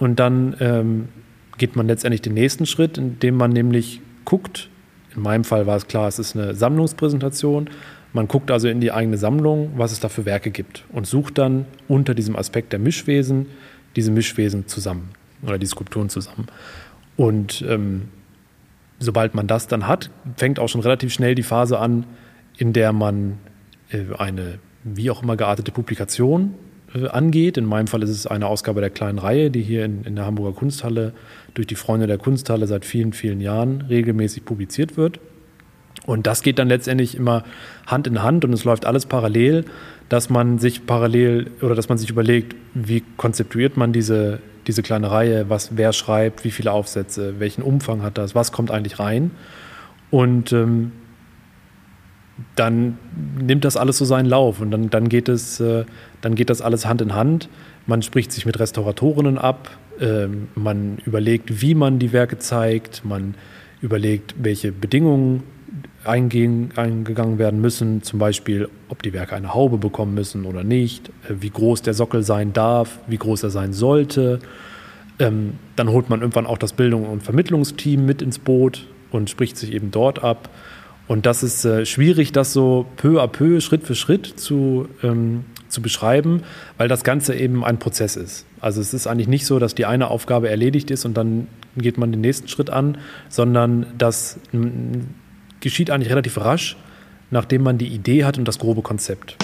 Und 0.00 0.18
dann 0.18 0.56
ähm, 0.58 1.08
geht 1.56 1.76
man 1.76 1.86
letztendlich 1.86 2.20
den 2.20 2.34
nächsten 2.34 2.66
Schritt, 2.66 2.98
indem 2.98 3.36
man 3.36 3.52
nämlich 3.52 4.00
guckt, 4.24 4.68
in 5.14 5.22
meinem 5.22 5.44
Fall 5.44 5.68
war 5.68 5.76
es 5.76 5.86
klar, 5.86 6.08
es 6.08 6.18
ist 6.18 6.36
eine 6.36 6.56
Sammlungspräsentation. 6.56 7.70
Man 8.12 8.26
guckt 8.26 8.50
also 8.50 8.66
in 8.66 8.80
die 8.80 8.90
eigene 8.90 9.18
Sammlung, 9.18 9.70
was 9.76 9.92
es 9.92 10.00
da 10.00 10.08
für 10.08 10.24
Werke 10.24 10.50
gibt 10.50 10.84
und 10.90 11.06
sucht 11.06 11.38
dann 11.38 11.66
unter 11.86 12.14
diesem 12.14 12.34
Aspekt 12.34 12.72
der 12.72 12.80
Mischwesen 12.80 13.46
diese 13.94 14.10
Mischwesen 14.10 14.66
zusammen 14.66 15.10
oder 15.42 15.58
die 15.58 15.66
Skulpturen 15.66 16.08
zusammen. 16.08 16.46
Und 17.16 17.64
ähm, 17.68 18.08
sobald 18.98 19.34
man 19.34 19.46
das 19.46 19.66
dann 19.66 19.86
hat, 19.86 20.10
fängt 20.36 20.58
auch 20.58 20.68
schon 20.68 20.80
relativ 20.80 21.12
schnell 21.12 21.34
die 21.34 21.42
Phase 21.42 21.78
an, 21.78 22.04
in 22.56 22.72
der 22.72 22.92
man 22.92 23.38
äh, 23.90 24.04
eine 24.16 24.58
wie 24.84 25.10
auch 25.10 25.22
immer 25.22 25.36
geartete 25.36 25.72
Publikation 25.72 26.54
äh, 26.94 27.08
angeht. 27.08 27.56
In 27.56 27.64
meinem 27.64 27.86
Fall 27.86 28.02
ist 28.02 28.10
es 28.10 28.26
eine 28.26 28.46
Ausgabe 28.46 28.80
der 28.80 28.90
kleinen 28.90 29.18
Reihe, 29.18 29.50
die 29.50 29.62
hier 29.62 29.84
in, 29.84 30.04
in 30.04 30.16
der 30.16 30.26
Hamburger 30.26 30.56
Kunsthalle 30.56 31.12
durch 31.54 31.66
die 31.66 31.74
Freunde 31.74 32.06
der 32.06 32.18
Kunsthalle 32.18 32.66
seit 32.66 32.84
vielen, 32.84 33.12
vielen 33.12 33.40
Jahren 33.40 33.82
regelmäßig 33.82 34.44
publiziert 34.44 34.96
wird. 34.96 35.20
Und 36.06 36.26
das 36.26 36.42
geht 36.42 36.58
dann 36.58 36.68
letztendlich 36.68 37.14
immer 37.14 37.44
Hand 37.86 38.06
in 38.06 38.22
Hand 38.22 38.44
und 38.44 38.52
es 38.52 38.64
läuft 38.64 38.86
alles 38.86 39.06
parallel, 39.06 39.64
dass 40.08 40.30
man 40.30 40.58
sich 40.58 40.86
parallel 40.86 41.50
oder 41.60 41.74
dass 41.74 41.88
man 41.88 41.98
sich 41.98 42.10
überlegt, 42.10 42.56
wie 42.74 43.02
konzeptuiert 43.16 43.76
man 43.76 43.92
diese, 43.92 44.40
diese 44.66 44.82
kleine 44.82 45.10
Reihe, 45.10 45.48
was 45.48 45.76
wer 45.76 45.92
schreibt, 45.92 46.44
wie 46.44 46.50
viele 46.50 46.72
Aufsätze, 46.72 47.40
welchen 47.40 47.62
Umfang 47.62 48.02
hat 48.02 48.18
das, 48.18 48.34
was 48.34 48.52
kommt 48.52 48.70
eigentlich 48.70 48.98
rein. 48.98 49.30
Und 50.10 50.52
ähm, 50.52 50.92
dann 52.56 52.98
nimmt 53.38 53.64
das 53.64 53.76
alles 53.76 53.98
so 53.98 54.04
seinen 54.04 54.26
Lauf 54.26 54.60
und 54.60 54.70
dann, 54.70 54.90
dann, 54.90 55.08
geht 55.08 55.28
es, 55.28 55.60
äh, 55.60 55.84
dann 56.20 56.34
geht 56.34 56.50
das 56.50 56.62
alles 56.62 56.86
Hand 56.86 57.02
in 57.02 57.14
Hand. 57.14 57.48
Man 57.86 58.02
spricht 58.02 58.32
sich 58.32 58.46
mit 58.46 58.58
Restauratorinnen 58.58 59.38
ab, 59.38 59.70
äh, 60.00 60.26
man 60.54 60.98
überlegt, 61.04 61.62
wie 61.62 61.74
man 61.74 61.98
die 61.98 62.12
Werke 62.12 62.38
zeigt, 62.38 63.04
man 63.04 63.34
überlegt, 63.80 64.34
welche 64.38 64.72
Bedingungen 64.72 65.42
eingehen, 66.04 66.70
eingegangen 66.76 67.38
werden 67.38 67.60
müssen, 67.60 68.02
zum 68.02 68.18
Beispiel, 68.18 68.68
ob 68.88 69.02
die 69.02 69.12
Werke 69.12 69.34
eine 69.34 69.54
Haube 69.54 69.78
bekommen 69.78 70.14
müssen 70.14 70.46
oder 70.46 70.64
nicht, 70.64 71.08
äh, 71.28 71.34
wie 71.40 71.50
groß 71.50 71.82
der 71.82 71.94
Sockel 71.94 72.22
sein 72.22 72.52
darf, 72.52 72.98
wie 73.06 73.18
groß 73.18 73.42
er 73.42 73.50
sein 73.50 73.72
sollte. 73.72 74.40
Ähm, 75.18 75.54
dann 75.76 75.90
holt 75.90 76.08
man 76.08 76.20
irgendwann 76.20 76.46
auch 76.46 76.58
das 76.58 76.72
Bildung- 76.72 77.06
und 77.06 77.22
Vermittlungsteam 77.22 78.06
mit 78.06 78.22
ins 78.22 78.38
Boot 78.38 78.86
und 79.10 79.28
spricht 79.28 79.56
sich 79.56 79.72
eben 79.72 79.90
dort 79.90 80.24
ab. 80.24 80.48
Und 81.06 81.26
das 81.26 81.42
ist 81.42 81.64
äh, 81.64 81.84
schwierig, 81.86 82.32
das 82.32 82.52
so 82.52 82.86
peu 82.96 83.20
à 83.20 83.26
peu, 83.26 83.60
Schritt 83.60 83.82
für 83.82 83.96
Schritt 83.96 84.26
zu, 84.26 84.88
ähm, 85.02 85.44
zu 85.68 85.82
beschreiben, 85.82 86.42
weil 86.78 86.88
das 86.88 87.04
Ganze 87.04 87.34
eben 87.34 87.64
ein 87.64 87.78
Prozess 87.78 88.16
ist. 88.16 88.46
Also 88.60 88.80
es 88.80 88.94
ist 88.94 89.06
eigentlich 89.06 89.28
nicht 89.28 89.44
so, 89.44 89.58
dass 89.58 89.74
die 89.74 89.86
eine 89.86 90.08
Aufgabe 90.08 90.48
erledigt 90.48 90.90
ist 90.90 91.04
und 91.04 91.16
dann 91.16 91.48
geht 91.76 91.98
man 91.98 92.12
den 92.12 92.20
nächsten 92.20 92.48
Schritt 92.48 92.70
an, 92.70 92.96
sondern 93.28 93.86
das 93.98 94.38
geschieht 95.60 95.90
eigentlich 95.90 96.10
relativ 96.10 96.38
rasch, 96.38 96.76
nachdem 97.30 97.62
man 97.62 97.78
die 97.78 97.88
Idee 97.88 98.24
hat 98.24 98.38
und 98.38 98.46
das 98.46 98.58
grobe 98.58 98.82
Konzept. 98.82 99.36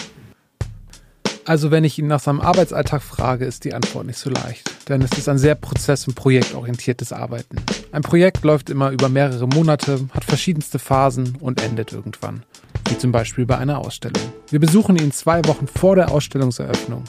Also 1.46 1.70
wenn 1.70 1.85
ich 1.85 1.96
ihn 1.96 2.08
nach 2.08 2.18
seinem 2.18 2.40
Arbeitsalltag 2.40 3.02
frage, 3.02 3.44
ist 3.44 3.64
die 3.64 3.73
Antwort 3.73 4.06
nicht 4.06 4.18
so 4.18 4.30
leicht. 4.30 4.68
Denn 4.88 5.00
es 5.00 5.16
ist 5.16 5.28
ein 5.28 5.38
sehr 5.38 5.54
prozess- 5.54 6.08
und 6.08 6.14
projektorientiertes 6.14 7.12
Arbeiten. 7.12 7.58
Ein 7.92 8.02
Projekt 8.02 8.42
läuft 8.42 8.68
immer 8.68 8.90
über 8.90 9.08
mehrere 9.08 9.46
Monate, 9.46 10.08
hat 10.11 10.25
verschiedenste 10.25 10.80
Phasen 10.80 11.37
und 11.38 11.62
endet 11.62 11.92
irgendwann. 11.92 12.42
Wie 12.88 12.99
zum 12.99 13.12
Beispiel 13.12 13.46
bei 13.46 13.58
einer 13.58 13.78
Ausstellung. 13.78 14.23
Wir 14.50 14.58
besuchen 14.58 14.96
ihn 14.96 15.12
zwei 15.12 15.44
Wochen 15.44 15.68
vor 15.68 15.94
der 15.94 16.11
Ausstellungseröffnung. 16.11 17.04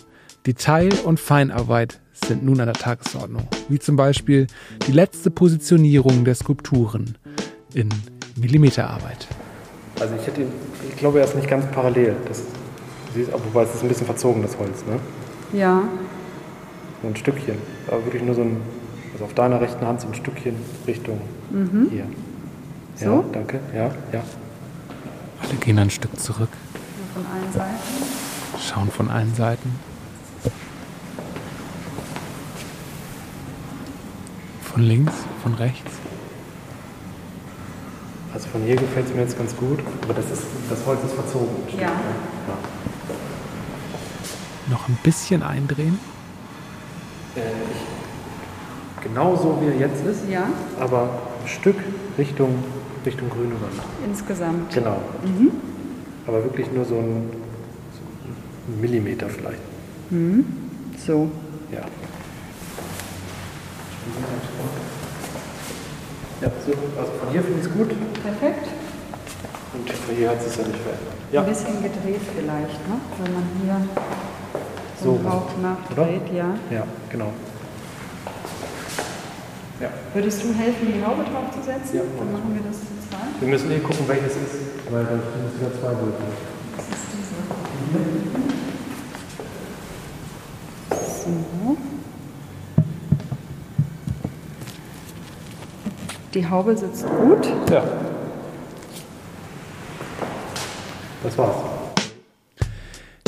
Detail- 0.45 0.99
und 1.03 1.19
Feinarbeit 1.19 1.99
sind 2.13 2.43
nun 2.43 2.59
an 2.59 2.67
der 2.67 2.75
Tagesordnung. 2.75 3.47
Wie 3.69 3.79
zum 3.79 3.95
Beispiel 3.95 4.45
die 4.85 4.91
letzte 4.91 5.31
Positionierung 5.31 6.25
der 6.25 6.35
Skulpturen 6.35 7.17
in 7.73 7.89
Millimeterarbeit. 8.37 9.27
Also 9.99 10.15
ich 10.15 10.27
hätte, 10.27 10.41
ich 10.87 10.95
glaube, 10.95 11.19
er 11.19 11.25
ist 11.25 11.35
nicht 11.35 11.49
ganz 11.49 11.65
parallel. 11.71 12.15
Das, 12.27 12.43
wobei 13.45 13.63
es 13.63 13.73
ist 13.73 13.81
ein 13.81 13.89
bisschen 13.89 14.05
verzogen, 14.05 14.41
das 14.41 14.57
Holz, 14.57 14.83
ne? 14.85 14.99
Ja. 15.57 15.83
So 17.01 17.07
ein 17.07 17.15
Stückchen. 17.15 17.55
Aber 17.87 18.03
wirklich 18.05 18.23
nur 18.23 18.35
so 18.35 18.41
ein, 18.41 18.61
also 19.13 19.25
auf 19.25 19.33
deiner 19.33 19.59
rechten 19.59 19.85
Hand 19.85 20.01
so 20.01 20.07
ein 20.07 20.13
Stückchen 20.13 20.55
Richtung 20.85 21.19
mhm. 21.49 21.87
hier. 21.89 22.05
Ja, 22.99 23.07
so? 23.07 23.25
danke. 23.31 23.59
Ja, 23.73 23.91
ja. 24.11 24.23
Alle 25.41 25.53
gehen 25.59 25.79
ein 25.79 25.89
Stück 25.89 26.19
zurück. 26.19 26.49
Von 27.13 27.25
allen 27.25 27.51
Seiten. 27.51 28.59
Schauen 28.59 28.91
von 28.91 29.09
allen 29.09 29.33
Seiten. 29.35 29.79
Von 34.61 34.83
links, 34.83 35.13
von 35.41 35.53
rechts. 35.55 35.91
Also 38.37 38.49
von 38.49 38.61
hier 38.61 38.75
gefällt 38.75 39.07
es 39.07 39.15
mir 39.15 39.21
jetzt 39.21 39.35
ganz 39.35 39.55
gut, 39.55 39.79
aber 40.03 40.13
das, 40.13 40.25
ist, 40.25 40.43
das 40.69 40.85
Holz 40.85 41.03
ist 41.03 41.13
verzogen. 41.13 41.55
Ja. 41.75 41.87
ja. 41.87 41.89
Noch 44.69 44.87
ein 44.87 44.97
bisschen 45.01 45.41
eindrehen. 45.41 45.97
Äh, 47.35 47.41
genau 49.01 49.35
so 49.35 49.57
wie 49.59 49.69
er 49.69 49.77
jetzt 49.77 50.05
ist, 50.05 50.29
ja. 50.29 50.47
aber 50.79 51.09
ein 51.41 51.47
Stück 51.47 51.77
Richtung, 52.19 52.63
Richtung 53.07 53.27
grüne 53.31 53.55
Wand. 53.55 53.81
Insgesamt. 54.05 54.71
Genau. 54.71 55.01
Mhm. 55.25 55.49
Aber 56.27 56.43
wirklich 56.43 56.71
nur 56.71 56.85
so 56.85 56.93
ein, 56.93 57.31
so 57.91 58.71
ein 58.71 58.81
Millimeter 58.81 59.29
vielleicht. 59.29 59.61
Mhm. 60.11 60.45
So. 60.95 61.31
Ja. 61.71 61.81
Ja, 66.41 66.51
so, 66.65 66.71
also 66.99 67.11
von 67.19 67.29
hier 67.31 67.41
finde 67.41 67.59
ich 67.59 67.65
es 67.65 67.73
gut. 67.73 67.89
Perfekt. 68.21 68.67
Und 69.73 69.89
von 69.89 70.15
hier 70.15 70.29
hat 70.29 70.37
es 70.37 70.53
sich 70.53 70.57
ja 70.57 70.67
nicht 70.67 70.79
verändert. 70.79 71.17
Ja. 71.31 71.41
Ein 71.41 71.49
bisschen 71.49 71.83
gedreht 71.83 72.21
vielleicht, 72.35 72.79
ne? 72.87 72.95
wenn 73.23 73.33
man 73.33 73.43
hier 73.63 73.81
so 75.03 75.17
den 75.17 75.29
Hauch 75.29 75.49
nachdreht, 75.61 76.33
ja. 76.33 76.55
Ja, 76.69 76.83
genau. 77.09 77.33
Ja. 79.79 79.89
Würdest 80.13 80.43
du 80.43 80.53
helfen, 80.53 80.93
die 80.93 81.05
Haube 81.05 81.23
draufzusetzen? 81.23 81.97
Ja. 81.97 82.03
Dann 82.17 82.31
machen 82.31 82.53
wir 82.53 82.63
das 82.69 82.79
zu 82.81 82.93
zweit. 83.09 83.33
Wir 83.39 83.47
müssen 83.47 83.71
eh 83.71 83.79
gucken, 83.79 84.07
welches 84.07 84.33
ist, 84.37 84.57
weil 84.89 85.05
dann 85.05 85.21
sind 85.21 85.53
es 85.53 85.59
wieder 85.59 85.71
zwei 85.73 85.93
Wolken. 86.01 86.25
Das 86.77 86.85
ist 86.85 87.05
diese. 87.13 88.33
So. 88.33 88.36
Die 96.37 96.47
Haube 96.47 96.77
sitzt 96.77 97.03
gut. 97.03 97.47
Ja. 97.71 97.83
Das 101.23 101.35
war's. 101.35 101.55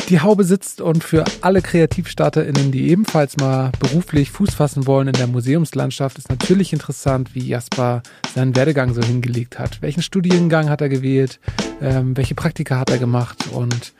Die 0.09 0.21
Haube 0.21 0.43
sitzt 0.43 0.79
und 0.79 1.03
für 1.03 1.25
alle 1.41 1.63
KreativstarterInnen, 1.63 2.71
die 2.71 2.91
ebenfalls 2.91 3.35
mal 3.37 3.71
beruflich 3.79 4.29
Fuß 4.29 4.53
fassen 4.53 4.85
wollen 4.85 5.07
in 5.07 5.13
der 5.13 5.25
Museumslandschaft, 5.25 6.19
ist 6.19 6.29
natürlich 6.29 6.71
interessant, 6.71 7.33
wie 7.33 7.47
Jasper 7.47 8.03
seinen 8.35 8.55
Werdegang 8.55 8.93
so 8.93 9.01
hingelegt 9.01 9.57
hat. 9.57 9.81
Welchen 9.81 10.03
Studiengang 10.03 10.69
hat 10.69 10.81
er 10.81 10.89
gewählt? 10.89 11.39
Ähm, 11.81 12.15
welche 12.15 12.35
Praktika 12.35 12.77
hat 12.77 12.91
er 12.91 12.99
gemacht? 12.99 13.45
Und 13.51 13.93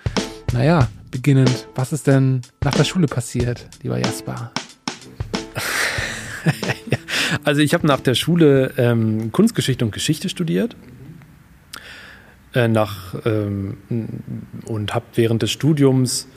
naja, 0.53 0.87
beginnend, 1.09 1.67
was 1.73 1.93
ist 1.93 2.05
denn 2.05 2.41
nach 2.63 2.75
der 2.75 2.83
Schule 2.83 3.07
passiert, 3.07 3.67
lieber 3.81 3.97
Jasper? 3.97 4.51
Also 7.43 7.61
ich 7.61 7.73
habe 7.73 7.87
nach 7.87 7.99
der 7.99 8.15
Schule 8.15 8.73
ähm, 8.77 9.31
Kunstgeschichte 9.31 9.85
und 9.85 9.91
Geschichte 9.91 10.29
studiert. 10.29 10.75
Äh, 12.53 12.67
nach, 12.67 13.13
ähm, 13.25 13.77
und 14.65 14.95
habe 14.95 15.05
während 15.13 15.43
des 15.43 15.51
Studiums, 15.51 16.27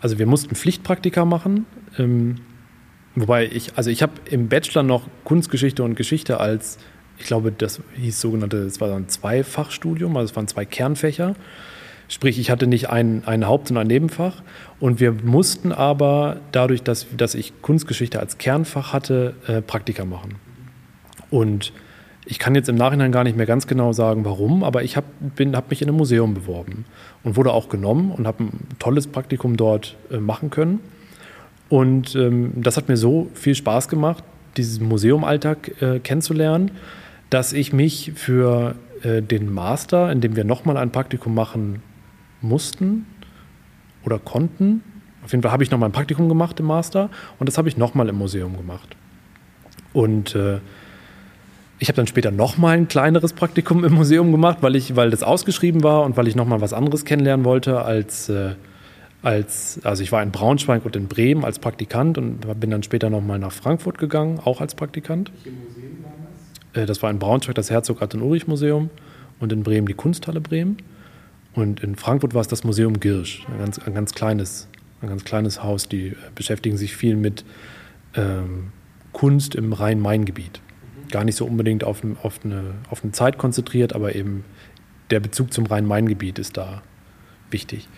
also 0.00 0.18
wir 0.18 0.26
mussten 0.26 0.56
Pflichtpraktika 0.56 1.24
machen. 1.24 1.64
Ähm, 1.96 2.36
wobei 3.14 3.46
ich, 3.46 3.76
also 3.76 3.90
ich 3.90 4.02
habe 4.02 4.12
im 4.28 4.48
Bachelor 4.48 4.82
noch 4.82 5.06
Kunstgeschichte 5.22 5.84
und 5.84 5.94
Geschichte 5.94 6.40
als, 6.40 6.78
ich 7.18 7.26
glaube, 7.26 7.52
das 7.52 7.80
hieß 7.94 8.20
sogenannte, 8.20 8.58
es 8.58 8.80
war 8.80 8.94
ein 8.96 9.08
Zweifachstudium, 9.08 10.16
also 10.16 10.30
es 10.30 10.36
waren 10.36 10.48
zwei 10.48 10.64
Kernfächer. 10.64 11.36
Sprich, 12.10 12.40
ich 12.40 12.50
hatte 12.50 12.66
nicht 12.66 12.90
ein, 12.90 13.22
ein 13.24 13.46
Haupt- 13.46 13.70
und 13.70 13.76
ein 13.76 13.86
Nebenfach. 13.86 14.42
Und 14.80 14.98
wir 14.98 15.12
mussten 15.12 15.70
aber 15.70 16.38
dadurch, 16.50 16.82
dass, 16.82 17.06
dass 17.16 17.36
ich 17.36 17.62
Kunstgeschichte 17.62 18.18
als 18.18 18.36
Kernfach 18.36 18.92
hatte, 18.92 19.36
äh, 19.46 19.62
Praktika 19.62 20.04
machen. 20.04 20.34
Und 21.30 21.72
ich 22.26 22.40
kann 22.40 22.56
jetzt 22.56 22.68
im 22.68 22.74
Nachhinein 22.74 23.12
gar 23.12 23.22
nicht 23.22 23.36
mehr 23.36 23.46
ganz 23.46 23.68
genau 23.68 23.92
sagen, 23.92 24.24
warum, 24.24 24.64
aber 24.64 24.82
ich 24.82 24.96
habe 24.96 25.06
hab 25.52 25.70
mich 25.70 25.82
in 25.82 25.88
einem 25.88 25.98
Museum 25.98 26.34
beworben 26.34 26.84
und 27.22 27.36
wurde 27.36 27.52
auch 27.52 27.68
genommen 27.68 28.10
und 28.10 28.26
habe 28.26 28.42
ein 28.42 28.66
tolles 28.80 29.06
Praktikum 29.06 29.56
dort 29.56 29.96
äh, 30.10 30.16
machen 30.16 30.50
können. 30.50 30.80
Und 31.68 32.16
ähm, 32.16 32.54
das 32.56 32.76
hat 32.76 32.88
mir 32.88 32.96
so 32.96 33.30
viel 33.34 33.54
Spaß 33.54 33.86
gemacht, 33.86 34.24
diesen 34.56 34.88
Museumalltag 34.88 35.80
äh, 35.80 36.00
kennenzulernen, 36.00 36.72
dass 37.30 37.52
ich 37.52 37.72
mich 37.72 38.10
für 38.16 38.74
äh, 39.04 39.22
den 39.22 39.54
Master, 39.54 40.10
in 40.10 40.20
dem 40.20 40.34
wir 40.34 40.42
nochmal 40.42 40.76
ein 40.76 40.90
Praktikum 40.90 41.36
machen 41.36 41.82
mussten 42.40 43.06
oder 44.04 44.18
konnten, 44.18 44.82
auf 45.24 45.32
jeden 45.32 45.42
Fall 45.42 45.52
habe 45.52 45.62
ich 45.62 45.70
nochmal 45.70 45.88
ein 45.88 45.92
Praktikum 45.92 46.28
gemacht 46.28 46.58
im 46.60 46.66
Master 46.66 47.10
und 47.38 47.48
das 47.48 47.58
habe 47.58 47.68
ich 47.68 47.76
nochmal 47.76 48.08
im 48.08 48.16
Museum 48.16 48.56
gemacht. 48.56 48.96
Und 49.92 50.34
äh, 50.34 50.58
ich 51.78 51.88
habe 51.88 51.96
dann 51.96 52.06
später 52.06 52.30
nochmal 52.30 52.76
ein 52.76 52.88
kleineres 52.88 53.32
Praktikum 53.32 53.84
im 53.84 53.94
Museum 53.94 54.32
gemacht, 54.32 54.58
weil, 54.60 54.76
ich, 54.76 54.96
weil 54.96 55.10
das 55.10 55.22
ausgeschrieben 55.22 55.82
war 55.82 56.04
und 56.04 56.16
weil 56.16 56.28
ich 56.28 56.36
nochmal 56.36 56.60
was 56.60 56.72
anderes 56.72 57.04
kennenlernen 57.04 57.44
wollte 57.44 57.82
als, 57.82 58.28
äh, 58.28 58.54
als, 59.22 59.80
also 59.82 60.02
ich 60.02 60.12
war 60.12 60.22
in 60.22 60.30
Braunschweig 60.30 60.84
und 60.84 60.96
in 60.96 61.08
Bremen 61.08 61.44
als 61.44 61.58
Praktikant 61.58 62.18
und 62.18 62.60
bin 62.60 62.70
dann 62.70 62.82
später 62.82 63.10
nochmal 63.10 63.38
nach 63.38 63.52
Frankfurt 63.52 63.98
gegangen, 63.98 64.40
auch 64.44 64.60
als 64.60 64.74
Praktikant. 64.74 65.32
Äh, 66.72 66.86
das 66.86 67.02
war 67.02 67.10
in 67.10 67.18
Braunschweig 67.18 67.54
das 67.54 67.70
Herzog 67.70 68.02
Atten 68.02 68.22
Ulrich 68.22 68.46
Museum 68.46 68.90
und 69.38 69.52
in 69.52 69.62
Bremen 69.62 69.86
die 69.86 69.94
Kunsthalle 69.94 70.40
Bremen. 70.40 70.78
Und 71.54 71.80
in 71.80 71.96
Frankfurt 71.96 72.34
war 72.34 72.40
es 72.40 72.48
das 72.48 72.64
Museum 72.64 73.00
Girsch, 73.00 73.44
ein 73.48 73.58
ganz, 73.58 73.78
ein 73.78 73.94
ganz 73.94 74.14
kleines, 74.14 74.68
ein 75.02 75.08
ganz 75.08 75.24
kleines 75.24 75.62
Haus. 75.62 75.88
Die 75.88 76.08
äh, 76.08 76.16
beschäftigen 76.34 76.76
sich 76.76 76.94
viel 76.94 77.16
mit 77.16 77.44
ähm, 78.14 78.72
Kunst 79.12 79.54
im 79.54 79.72
Rhein-Main-Gebiet. 79.72 80.60
Gar 81.10 81.24
nicht 81.24 81.36
so 81.36 81.44
unbedingt 81.46 81.82
auf, 81.82 82.02
auf, 82.22 82.40
eine, 82.44 82.74
auf 82.88 83.02
eine 83.02 83.12
Zeit 83.12 83.36
konzentriert, 83.38 83.94
aber 83.94 84.14
eben 84.14 84.44
der 85.10 85.20
Bezug 85.20 85.52
zum 85.52 85.66
Rhein-Main-Gebiet 85.66 86.38
ist 86.38 86.56
da 86.56 86.82
wichtig. 87.50 87.88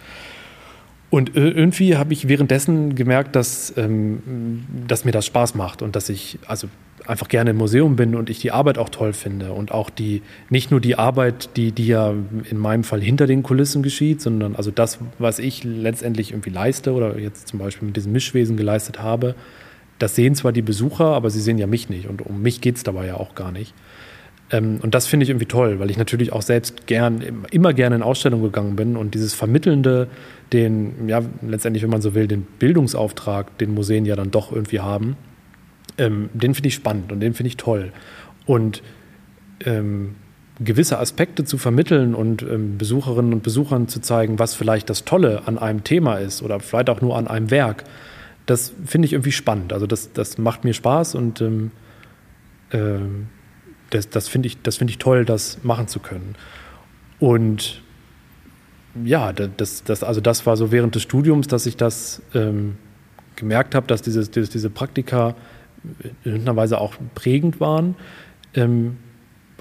Und 1.11 1.37
irgendwie 1.37 1.99
habe 1.99 2.15
ich 2.15 2.29
währenddessen 2.29 2.95
gemerkt, 2.95 3.37
dass, 3.37 3.77
ähm, 3.77 4.65
dass 4.89 5.05
mir 5.05 5.13
das 5.13 5.27
Spaß 5.27 5.55
macht 5.55 5.83
und 5.83 5.95
dass 5.95 6.09
ich 6.09 6.39
also 6.47 6.69
einfach 7.07 7.29
gerne 7.29 7.51
im 7.51 7.57
Museum 7.57 7.97
bin 7.97 8.15
und 8.15 8.31
ich 8.31 8.39
die 8.39 8.53
Arbeit 8.53 8.79
auch 8.79 8.89
toll 8.89 9.13
finde 9.13 9.53
und 9.53 9.73
auch 9.73 9.91
die 9.91 10.23
nicht 10.51 10.71
nur 10.71 10.81
die 10.81 10.97
Arbeit, 10.97 11.57
die, 11.57 11.73
die 11.73 11.87
ja 11.87 12.15
in 12.49 12.59
meinem 12.59 12.85
Fall 12.85 13.01
hinter 13.01 13.27
den 13.27 13.43
Kulissen 13.43 13.83
geschieht, 13.83 14.21
sondern 14.21 14.57
also 14.57 14.71
das, 14.71 14.99
was 15.19 15.39
ich 15.39 15.65
letztendlich 15.65 16.33
irgendwie 16.33 16.51
leiste 16.51 16.93
oder 16.93 17.19
jetzt 17.19 17.49
zum 17.49 17.59
Beispiel 17.59 17.87
mit 17.87 17.97
diesem 17.97 18.13
Mischwesen 18.13 18.57
geleistet 18.57 19.01
habe, 19.01 19.35
das 19.99 20.15
sehen 20.15 20.35
zwar 20.35 20.53
die 20.53 20.63
Besucher, 20.63 21.07
aber 21.07 21.31
sie 21.31 21.41
sehen 21.41 21.59
ja 21.59 21.67
mich 21.67 21.89
nicht 21.89 22.09
und 22.09 22.23
um 22.23 22.43
mich 22.43 22.61
geht 22.61 22.77
es 22.77 22.83
dabei 22.83 23.07
ja 23.07 23.17
auch 23.17 23.35
gar 23.35 23.53
nicht. 23.53 23.75
Ähm, 24.51 24.79
und 24.83 24.95
das 24.95 25.07
finde 25.07 25.25
ich 25.25 25.31
irgendwie 25.31 25.47
toll, 25.47 25.81
weil 25.81 25.91
ich 25.91 25.97
natürlich 25.97 26.33
auch 26.33 26.43
selbst 26.43 26.87
gern, 26.87 27.45
immer 27.51 27.73
gerne 27.73 27.97
in 27.97 28.03
Ausstellungen 28.03 28.45
gegangen 28.45 28.77
bin 28.77 28.97
und 28.97 29.15
dieses 29.15 29.35
Vermittelnde, 29.35 30.09
den, 30.53 31.09
ja, 31.09 31.23
letztendlich, 31.41 31.83
wenn 31.83 31.91
man 31.91 32.03
so 32.03 32.15
will, 32.15 32.29
den 32.29 32.43
Bildungsauftrag, 32.43 33.57
den 33.59 33.75
Museen 33.75 34.05
ja 34.05 34.17
dann 34.17 34.31
doch 34.31 34.53
irgendwie 34.53 34.81
haben, 34.81 35.17
ähm, 36.03 36.31
den 36.35 36.55
finde 36.55 36.69
ich 36.69 36.75
spannend 36.75 37.13
und 37.13 37.21
den 37.21 37.35
finde 37.35 37.49
ich 37.49 37.57
toll. 37.57 37.93
Und 38.45 38.83
ähm, 39.65 40.17
gewisse 40.61 40.99
Aspekte 40.99 41.45
zu 41.45 41.59
vermitteln 41.59 42.15
und 42.15 42.43
ähm, 42.43 42.77
Besucherinnen 42.77 43.33
und 43.33 43.43
Besuchern 43.43 43.89
zu 43.89 44.01
zeigen, 44.01 44.39
was 44.39 44.55
vielleicht 44.55 44.91
das 44.91 45.05
Tolle 45.05 45.43
an 45.47 45.59
einem 45.59 45.85
Thema 45.85 46.17
ist 46.17 46.43
oder 46.43 46.61
vielleicht 46.61 46.91
auch 46.91 47.01
nur 47.01 47.17
an 47.17 47.29
einem 47.29 47.51
Werk, 47.51 47.85
das 48.47 48.73
finde 48.85 49.07
ich 49.07 49.13
irgendwie 49.13 49.33
spannend. 49.33 49.73
Also 49.73 49.87
das, 49.87 50.13
das 50.13 50.39
macht 50.39 50.65
mir 50.65 50.75
Spaß 50.75 51.15
und 51.15 51.41
ähm, 51.41 51.71
äh, 52.71 52.99
das, 53.91 54.11
das 54.11 54.29
finde 54.29 54.49
ich, 54.49 54.59
find 54.77 54.91
ich 54.91 54.99
toll, 54.99 55.25
das 55.25 55.63
machen 55.63 55.87
zu 55.87 56.01
können. 56.01 56.35
Und 57.21 57.83
ja, 59.05 59.33
das, 59.33 59.85
das, 59.85 60.03
also 60.03 60.21
das 60.21 60.45
war 60.47 60.57
so 60.57 60.73
während 60.73 60.95
des 60.95 61.03
Studiums, 61.03 61.47
dass 61.47 61.67
ich 61.67 61.77
das 61.77 62.21
ähm, 62.35 62.77
gemerkt 63.37 63.75
habe, 63.75 63.87
dass 63.87 64.03
dieses, 64.03 64.31
dieses, 64.31 64.51
diese 64.51 64.71
Praktika 64.71 65.35
in 65.85 66.17
irgendeiner 66.25 66.57
Weise 66.57 66.81
auch 66.81 66.95
prägend 67.15 67.61
waren. 67.61 67.97
Ähm, 68.55 68.97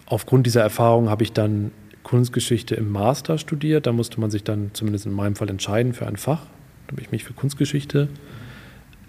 aufgrund 0.05 0.45
dieser 0.45 0.61
Erfahrung 0.61 1.09
habe 1.09 1.23
ich 1.23 1.33
dann 1.33 1.71
Kunstgeschichte 2.03 2.75
im 2.75 2.91
Master 2.91 3.37
studiert. 3.37 3.87
Da 3.87 3.91
musste 3.91 4.19
man 4.19 4.31
sich 4.31 4.43
dann 4.43 4.71
zumindest 4.73 5.05
in 5.05 5.13
meinem 5.13 5.35
Fall 5.35 5.49
entscheiden 5.49 5.93
für 5.93 6.07
ein 6.07 6.17
Fach. 6.17 6.45
Da 6.87 6.93
habe 6.93 7.01
ich 7.01 7.11
mich 7.11 7.23
für 7.23 7.33
Kunstgeschichte 7.33 8.09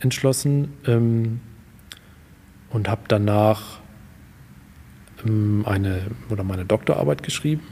entschlossen 0.00 0.72
ähm, 0.86 1.40
und 2.70 2.88
habe 2.88 3.02
danach 3.08 3.80
ähm, 5.26 5.64
eine 5.66 6.02
oder 6.30 6.44
meine 6.44 6.64
Doktorarbeit 6.64 7.22
geschrieben 7.22 7.62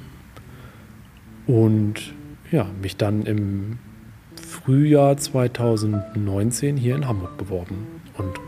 und 1.47 2.14
ja, 2.51 2.67
mich 2.83 2.97
dann 2.97 3.23
im 3.23 3.79
Frühjahr 4.37 5.17
2019 5.17 6.77
hier 6.77 6.97
in 6.97 7.07
Hamburg 7.07 7.37
beworben. 7.37 7.87
Und 8.17 8.38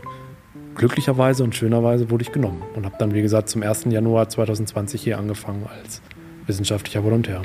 glücklicherweise 0.75 1.43
und 1.43 1.55
schönerweise 1.55 2.09
wurde 2.09 2.23
ich 2.23 2.31
genommen 2.31 2.63
und 2.75 2.85
habe 2.85 2.95
dann, 2.99 3.13
wie 3.13 3.21
gesagt, 3.21 3.49
zum 3.49 3.63
1. 3.63 3.85
Januar 3.85 4.29
2020 4.29 5.01
hier 5.01 5.17
angefangen 5.17 5.65
als 5.67 6.01
wissenschaftlicher 6.45 7.03
Volontär. 7.03 7.41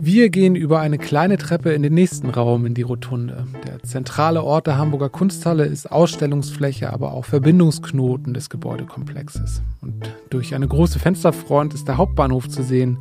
Wir 0.00 0.30
gehen 0.30 0.54
über 0.54 0.78
eine 0.78 0.96
kleine 0.96 1.38
Treppe 1.38 1.72
in 1.72 1.82
den 1.82 1.92
nächsten 1.92 2.30
Raum, 2.30 2.66
in 2.66 2.74
die 2.74 2.82
Rotunde. 2.82 3.48
Der 3.66 3.82
zentrale 3.82 4.44
Ort 4.44 4.68
der 4.68 4.78
Hamburger 4.78 5.08
Kunsthalle 5.08 5.64
ist 5.64 5.90
Ausstellungsfläche, 5.90 6.92
aber 6.92 7.12
auch 7.12 7.24
Verbindungsknoten 7.24 8.32
des 8.32 8.48
Gebäudekomplexes. 8.48 9.60
Und 9.80 10.08
durch 10.30 10.54
eine 10.54 10.68
große 10.68 11.00
Fensterfront 11.00 11.74
ist 11.74 11.88
der 11.88 11.96
Hauptbahnhof 11.96 12.48
zu 12.48 12.62
sehen. 12.62 12.98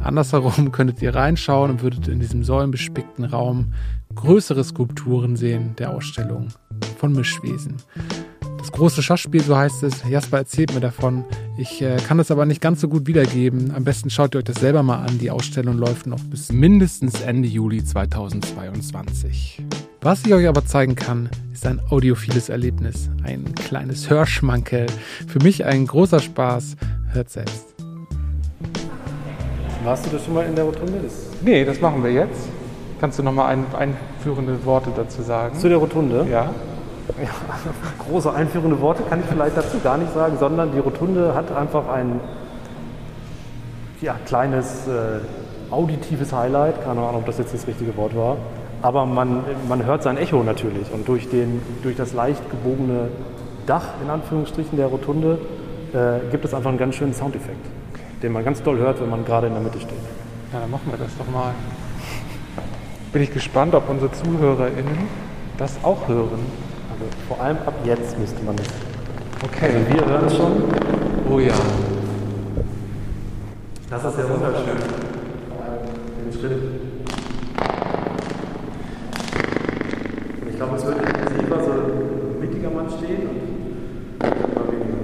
Andersherum 0.00 0.72
könntet 0.72 1.02
ihr 1.02 1.14
reinschauen 1.14 1.70
und 1.70 1.82
würdet 1.82 2.08
in 2.08 2.18
diesem 2.18 2.42
säulenbespickten 2.42 3.26
Raum 3.26 3.74
größere 4.14 4.64
Skulpturen 4.64 5.36
sehen 5.36 5.74
der 5.76 5.90
Ausstellung 5.90 6.48
von 6.98 7.12
Mischwesen. 7.12 7.76
Das 8.58 8.72
große 8.72 9.02
Schachspiel, 9.02 9.42
so 9.42 9.56
heißt 9.56 9.82
es. 9.84 10.02
Jasper 10.08 10.38
erzählt 10.38 10.74
mir 10.74 10.80
davon. 10.80 11.24
Ich 11.56 11.80
äh, 11.80 11.96
kann 11.96 12.18
das 12.18 12.30
aber 12.30 12.44
nicht 12.44 12.60
ganz 12.60 12.80
so 12.80 12.88
gut 12.88 13.06
wiedergeben. 13.06 13.72
Am 13.74 13.84
besten 13.84 14.10
schaut 14.10 14.34
ihr 14.34 14.38
euch 14.38 14.44
das 14.44 14.56
selber 14.56 14.82
mal 14.82 15.04
an. 15.04 15.18
Die 15.18 15.30
Ausstellung 15.30 15.78
läuft 15.78 16.06
noch 16.06 16.20
bis 16.24 16.52
mindestens 16.52 17.20
Ende 17.20 17.48
Juli 17.48 17.84
2022. 17.84 19.62
Was 20.00 20.24
ich 20.24 20.34
euch 20.34 20.46
aber 20.46 20.64
zeigen 20.64 20.94
kann, 20.94 21.28
ist 21.52 21.66
ein 21.66 21.80
audiophiles 21.90 22.48
Erlebnis. 22.48 23.10
Ein 23.24 23.54
kleines 23.54 24.10
Hörschmankel. 24.10 24.86
Für 25.26 25.42
mich 25.42 25.64
ein 25.64 25.86
großer 25.86 26.20
Spaß. 26.20 26.76
Hört 27.12 27.30
selbst. 27.30 27.74
Warst 29.84 30.06
du 30.06 30.10
das 30.10 30.24
schon 30.24 30.34
mal 30.34 30.46
in 30.46 30.54
der 30.54 30.64
Rotunde? 30.64 31.00
Das 31.02 31.14
nee, 31.42 31.64
das 31.64 31.80
machen 31.80 32.02
wir 32.02 32.12
jetzt. 32.12 32.48
Kannst 33.00 33.18
du 33.18 33.22
noch 33.22 33.32
mal 33.32 33.46
ein, 33.46 33.64
einführende 33.76 34.64
Worte 34.64 34.90
dazu 34.94 35.22
sagen? 35.22 35.56
Zu 35.58 35.68
der 35.68 35.78
Rotunde? 35.78 36.26
Ja. 36.30 36.52
Ja, 37.16 37.30
große 38.06 38.32
einführende 38.32 38.80
Worte 38.80 39.02
kann 39.08 39.20
ich 39.20 39.26
vielleicht 39.26 39.56
dazu 39.56 39.78
gar 39.82 39.96
nicht 39.96 40.12
sagen, 40.12 40.36
sondern 40.38 40.72
die 40.72 40.78
Rotunde 40.78 41.34
hat 41.34 41.50
einfach 41.56 41.88
ein 41.88 42.20
ja, 44.00 44.16
kleines 44.26 44.86
äh, 44.86 45.20
auditives 45.70 46.32
Highlight. 46.32 46.84
Keine 46.84 47.00
Ahnung, 47.00 47.16
ob 47.16 47.26
das 47.26 47.38
jetzt 47.38 47.54
das 47.54 47.66
richtige 47.66 47.96
Wort 47.96 48.16
war. 48.16 48.36
Aber 48.82 49.06
man, 49.06 49.42
man 49.68 49.84
hört 49.84 50.02
sein 50.02 50.16
Echo 50.16 50.42
natürlich. 50.42 50.92
Und 50.92 51.08
durch, 51.08 51.28
den, 51.28 51.60
durch 51.82 51.96
das 51.96 52.12
leicht 52.12 52.48
gebogene 52.50 53.08
Dach, 53.66 53.84
in 54.02 54.10
Anführungsstrichen, 54.10 54.76
der 54.78 54.86
Rotunde, 54.86 55.38
äh, 55.92 56.30
gibt 56.30 56.44
es 56.44 56.54
einfach 56.54 56.70
einen 56.70 56.78
ganz 56.78 56.94
schönen 56.94 57.14
Soundeffekt, 57.14 57.66
den 58.22 58.32
man 58.32 58.44
ganz 58.44 58.62
doll 58.62 58.78
hört, 58.78 59.00
wenn 59.00 59.10
man 59.10 59.24
gerade 59.24 59.48
in 59.48 59.54
der 59.54 59.62
Mitte 59.62 59.80
steht. 59.80 59.98
Ja, 60.52 60.60
dann 60.60 60.70
machen 60.70 60.90
wir 60.90 60.98
das 60.98 61.16
doch 61.18 61.30
mal. 61.30 61.52
Bin 63.12 63.22
ich 63.22 63.32
gespannt, 63.32 63.74
ob 63.74 63.88
unsere 63.88 64.12
ZuhörerInnen 64.12 65.08
das 65.56 65.78
auch 65.82 66.06
hören. 66.06 66.67
Vor 67.28 67.40
allem 67.40 67.58
ab 67.58 67.74
jetzt 67.84 68.18
müsste 68.18 68.42
man 68.42 68.56
das. 68.56 68.66
Okay. 69.44 69.66
Also 69.74 69.88
wir 69.88 70.04
hören 70.04 70.26
es 70.26 70.36
schon. 70.36 70.64
Oh 71.30 71.38
ja. 71.38 71.54
Das 73.90 74.04
ist 74.04 74.16
sehr 74.16 74.28
wunderschön. 74.28 74.76
Den 76.24 76.32
Schritt. 76.40 76.58
Ich 80.48 80.56
glaube, 80.56 80.76
es 80.76 80.84
wird 80.86 80.98
intensiver, 80.98 81.64
so 81.64 82.40
mittiger 82.40 82.70
Mann 82.70 82.90
stehen 82.90 83.28
und 83.28 83.36
immer 84.20 84.66
weniger. 84.72 84.98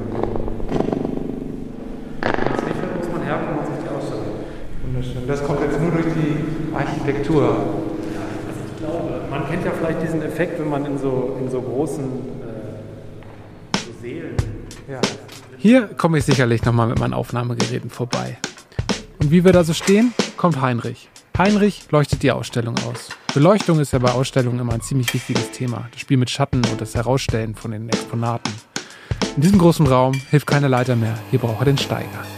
Das 2.21 2.65
Licht 2.65 2.97
muss 2.99 3.09
man 3.13 3.23
herkommen 3.23 3.59
und 3.61 3.67
sich 3.67 3.85
die 3.85 3.89
Ausstellung. 3.97 4.35
Wunderschön. 4.85 5.29
Das 5.29 5.45
kommt 5.45 5.61
jetzt 5.61 5.81
nur 5.81 5.93
durch 5.93 6.07
die 6.07 6.75
Architektur 6.75 7.57
man 9.31 9.49
kennt 9.49 9.65
ja 9.65 9.73
vielleicht 9.73 10.03
diesen 10.03 10.23
Effekt, 10.23 10.59
wenn 10.61 10.69
man 10.69 10.85
in 10.87 10.99
so, 10.99 11.37
in 11.41 11.51
so 11.51 11.61
großen 11.61 12.05
äh, 12.05 13.79
so 13.79 14.01
Seelen. 14.01 14.37
Ja. 14.89 15.01
Hier 15.59 15.87
komme 15.89 16.19
ich 16.19 16.25
sicherlich 16.25 16.65
nochmal 16.65 16.89
mit 16.89 16.99
meinen 16.99 17.15
Aufnahmegeräten 17.15 17.91
vorbei. 17.91 18.39
Und 19.19 19.31
wie 19.31 19.45
wir 19.45 19.53
da 19.53 19.65
so 19.65 19.73
stehen, 19.73 20.13
kommt 20.37 20.61
Heinrich. 20.61 21.09
Heinrich 21.37 21.91
leuchtet 21.91 22.23
die 22.23 22.31
Ausstellung 22.31 22.77
aus. 22.89 23.09
Beleuchtung 23.33 23.81
ist 23.81 23.93
ja 23.93 23.99
bei 23.99 24.13
Ausstellungen 24.13 24.61
immer 24.61 24.75
ein 24.75 24.83
ziemlich 24.83 25.13
wichtiges 25.13 25.51
Thema. 25.51 25.89
Das 25.91 26.01
Spiel 26.01 26.17
mit 26.17 26.31
Schatten 26.31 26.63
und 26.71 26.81
das 26.81 26.95
Herausstellen 26.95 27.55
von 27.55 27.73
den 27.73 27.89
Exponaten. 27.89 28.53
In 29.35 29.43
diesem 29.43 29.59
großen 29.59 29.87
Raum 29.87 30.15
hilft 30.31 30.47
keine 30.47 30.69
Leiter 30.69 30.95
mehr. 30.95 31.19
Hier 31.31 31.41
braucht 31.41 31.63
er 31.63 31.65
den 31.65 31.79
Steiger. 31.79 32.34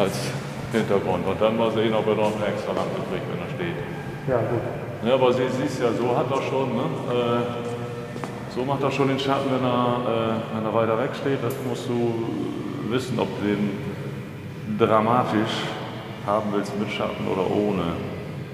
Als 0.00 0.16
Hintergrund. 0.72 1.26
Und 1.26 1.40
dann 1.40 1.56
mal 1.56 1.70
sehen, 1.72 1.94
ob 1.94 2.06
er 2.06 2.14
noch 2.14 2.32
einen 2.34 2.44
extra 2.44 2.72
lang 2.72 2.86
kriegt, 3.10 3.26
wenn 3.30 3.40
er 3.40 3.50
steht. 3.54 3.78
Ja, 4.28 4.38
gut. 4.38 4.64
Ja, 5.06 5.14
aber 5.14 5.32
sie 5.32 5.48
siehst 5.48 5.80
ja, 5.80 5.88
so 5.92 6.16
hat 6.16 6.30
er 6.30 6.42
schon, 6.42 6.76
ne? 6.76 6.84
Äh, 7.10 8.54
so 8.54 8.64
macht 8.64 8.82
er 8.82 8.90
schon 8.90 9.08
den 9.08 9.18
Schatten, 9.18 9.48
wenn 9.50 9.64
er, 9.64 10.00
äh, 10.06 10.56
wenn 10.56 10.64
er 10.64 10.74
weiter 10.74 10.98
weg 10.98 11.10
steht. 11.20 11.38
Das 11.42 11.54
musst 11.68 11.88
du 11.88 12.14
wissen, 12.90 13.18
ob 13.18 13.28
du 13.40 13.46
den 13.46 13.70
dramatisch 14.78 15.64
haben 16.26 16.50
willst 16.52 16.78
mit 16.78 16.90
Schatten 16.90 17.26
oder 17.32 17.48
ohne. 17.50 17.82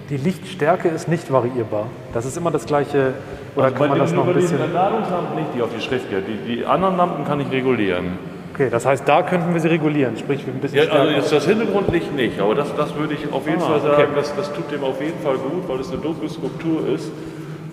Die 0.09 0.16
Lichtstärke 0.16 0.88
ist 0.88 1.09
nicht 1.09 1.32
variierbar. 1.32 1.87
Das 2.12 2.24
ist 2.24 2.37
immer 2.37 2.52
das 2.52 2.64
gleiche. 2.64 3.14
Oder 3.56 3.66
also 3.66 3.76
kann 3.76 3.88
man 3.88 3.98
das 3.98 4.12
noch 4.12 4.28
ein 4.28 4.35
bisschen. 4.35 4.59
Bei 4.59 4.66
Ladungslampen 4.66 5.37
nicht, 5.37 5.48
die 5.56 5.62
auf 5.62 5.70
die 5.76 5.82
Schrift 5.82 6.09
geht. 6.11 6.24
Die, 6.28 6.56
die 6.56 6.66
anderen 6.66 6.96
Lampen 6.96 7.24
kann 7.24 7.40
ich 7.40 7.50
regulieren. 7.50 8.36
Okay, 8.57 8.71
das 8.71 8.87
heißt, 8.87 9.07
da 9.07 9.21
könnten 9.21 9.53
wir 9.53 9.61
sie 9.61 9.69
regulieren, 9.69 10.16
sprich 10.16 10.42
ein 10.47 10.61
bisschen 10.61 10.79
ja, 10.79 10.90
Also 10.90 11.12
jetzt 11.12 11.31
das 11.31 11.47
Hintergrundlicht 11.47 12.14
nicht, 12.14 12.40
aber 12.40 12.55
das, 12.55 12.75
das 12.75 12.95
würde 12.97 13.12
ich 13.12 13.31
auf 13.31 13.47
jeden 13.47 13.61
ah, 13.61 13.66
Fall 13.66 13.81
sagen, 13.83 14.03
okay. 14.05 14.12
das, 14.16 14.35
das 14.35 14.51
tut 14.51 14.73
dem 14.73 14.83
auf 14.83 14.99
jeden 14.99 15.21
Fall 15.21 15.37
gut, 15.37 15.69
weil 15.69 15.81
es 15.81 15.92
eine 15.92 16.01
dunkle 16.01 16.27
Skulptur 16.31 16.88
ist 16.88 17.12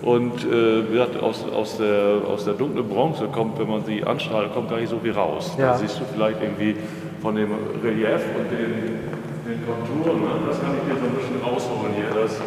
und 0.02 0.43
äh, 0.43 1.19
aus, 1.22 1.46
aus, 1.56 1.78
der, 1.78 2.28
aus 2.28 2.43
der 2.43 2.56
dunklen 2.56 2.86
Bronze 2.89 3.28
kommt, 3.28 3.58
wenn 3.60 3.69
man 3.69 3.86
sie 3.86 4.04
anstrahlt, 4.04 4.54
kommt 4.54 4.69
gar 4.69 4.78
nicht 4.78 4.89
so 4.89 5.00
viel 5.00 5.13
raus. 5.13 5.56
Ja. 5.58 5.67
Da 5.67 5.78
siehst 5.78 6.02
du 6.02 6.04
vielleicht 6.13 6.41
irgendwie 6.41 6.76
von 7.22 7.34
dem 7.36 7.52
Relief 7.82 8.19
und 8.38 8.52
den, 8.52 9.00
den 9.48 9.63
Konturen, 9.65 10.19
ne? 10.19 10.28
das 10.50 10.60
kann 10.60 10.72
ich 10.76 10.93
dir 10.93 11.00
so 11.00 11.06
ein 11.06 11.15
bisschen 11.15 11.41
rausholen 11.50 11.93
hier, 11.96 12.22
das 12.22 12.41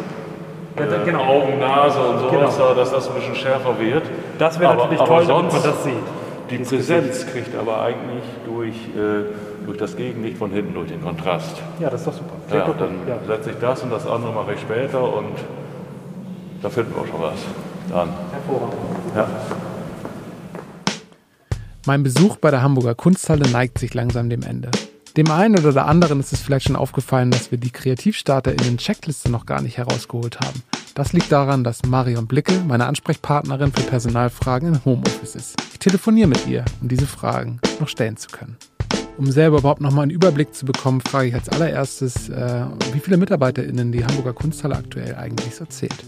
ja, 0.77 1.03
genau. 1.03 1.23
Augen, 1.23 1.59
Nase 1.59 1.99
und 1.99 2.19
sowas, 2.19 2.55
genau. 2.55 2.73
dass 2.75 2.91
das 2.91 3.09
ein 3.09 3.15
bisschen 3.15 3.33
schärfer 3.33 3.79
wird. 3.79 4.03
Das 4.37 4.59
wäre 4.59 4.75
natürlich 4.75 4.99
aber 4.99 5.07
toll, 5.09 5.25
sonst, 5.25 5.55
wenn 5.55 5.61
man 5.61 5.71
das 5.71 5.83
sieht. 5.83 6.16
Die 6.49 6.57
Präsenz 6.59 7.25
kriegt 7.25 7.55
aber 7.55 7.81
eigentlich 7.81 8.23
durch, 8.45 8.75
äh, 8.95 9.65
durch 9.65 9.77
das 9.77 9.97
Gegenlicht 9.97 10.37
von 10.37 10.51
hinten, 10.51 10.73
durch 10.73 10.89
den 10.89 11.01
Kontrast. 11.01 11.61
Ja, 11.79 11.89
das 11.89 12.01
ist 12.01 12.07
doch 12.07 12.13
super. 12.13 12.33
Ja, 12.55 12.73
dann 12.73 13.07
ja. 13.07 13.19
setze 13.27 13.51
ich 13.51 13.57
das 13.59 13.83
und 13.83 13.89
das 13.89 14.07
andere 14.07 14.31
mache 14.33 14.53
ich 14.53 14.61
später 14.61 15.01
und 15.01 15.35
da 16.61 16.69
finden 16.69 16.93
wir 16.95 17.01
auch 17.01 17.07
schon 17.07 17.21
was. 17.21 17.39
Dann. 17.89 18.09
Hervorragend. 18.31 18.75
Ja. 19.15 19.27
Mein 21.85 22.03
Besuch 22.03 22.37
bei 22.37 22.51
der 22.51 22.61
Hamburger 22.61 22.95
Kunsthalle 22.95 23.49
neigt 23.49 23.79
sich 23.79 23.93
langsam 23.93 24.29
dem 24.29 24.43
Ende. 24.43 24.71
Dem 25.15 25.31
einen 25.31 25.57
oder 25.57 25.73
der 25.73 25.87
anderen 25.87 26.19
ist 26.19 26.31
es 26.31 26.41
vielleicht 26.41 26.67
schon 26.67 26.75
aufgefallen, 26.75 27.31
dass 27.31 27.49
wir 27.49 27.57
die 27.57 27.71
Kreativstarter 27.71 28.51
in 28.51 28.57
den 28.57 28.77
Checkliste 28.77 29.31
noch 29.31 29.45
gar 29.45 29.61
nicht 29.61 29.77
herausgeholt 29.77 30.39
haben. 30.39 30.61
Das 30.95 31.13
liegt 31.13 31.31
daran, 31.31 31.63
dass 31.63 31.83
Marion 31.85 32.27
Blicke, 32.27 32.53
meine 32.67 32.85
Ansprechpartnerin 32.87 33.71
für 33.71 33.83
Personalfragen 33.83 34.75
im 34.75 34.85
Homeoffice 34.85 35.35
ist. 35.35 35.55
Ich 35.77 35.83
telefoniere 35.83 36.27
mit 36.27 36.47
ihr, 36.47 36.65
um 36.81 36.87
diese 36.87 37.05
Fragen 37.05 37.61
noch 37.79 37.87
stellen 37.87 38.17
zu 38.17 38.29
können. 38.29 38.57
Um 39.15 39.27
selber 39.27 39.59
überhaupt 39.59 39.79
nochmal 39.79 40.03
einen 40.03 40.11
Überblick 40.11 40.55
zu 40.55 40.65
bekommen, 40.65 41.01
frage 41.01 41.27
ich 41.27 41.35
als 41.35 41.49
allererstes, 41.49 42.29
äh, 42.29 42.65
wie 42.93 42.99
viele 42.99 43.17
MitarbeiterInnen 43.17 43.91
die 43.91 44.03
Hamburger 44.03 44.33
Kunsthalle 44.33 44.75
aktuell 44.75 45.13
eigentlich 45.13 45.53
so 45.53 45.65
zählt. 45.65 46.03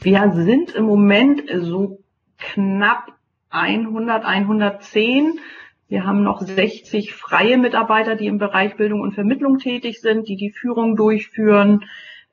Wir 0.00 0.32
sind 0.34 0.70
im 0.70 0.86
Moment 0.86 1.42
so 1.60 2.00
knapp 2.38 3.12
100, 3.50 4.24
110 4.24 5.40
wir 5.88 6.06
haben 6.06 6.22
noch 6.22 6.40
60 6.40 7.14
freie 7.14 7.58
Mitarbeiter, 7.58 8.14
die 8.14 8.28
im 8.28 8.38
Bereich 8.38 8.76
Bildung 8.76 9.02
und 9.02 9.12
Vermittlung 9.12 9.58
tätig 9.58 10.00
sind, 10.00 10.26
die 10.26 10.36
die 10.36 10.52
Führung 10.52 10.96
durchführen. 10.96 11.84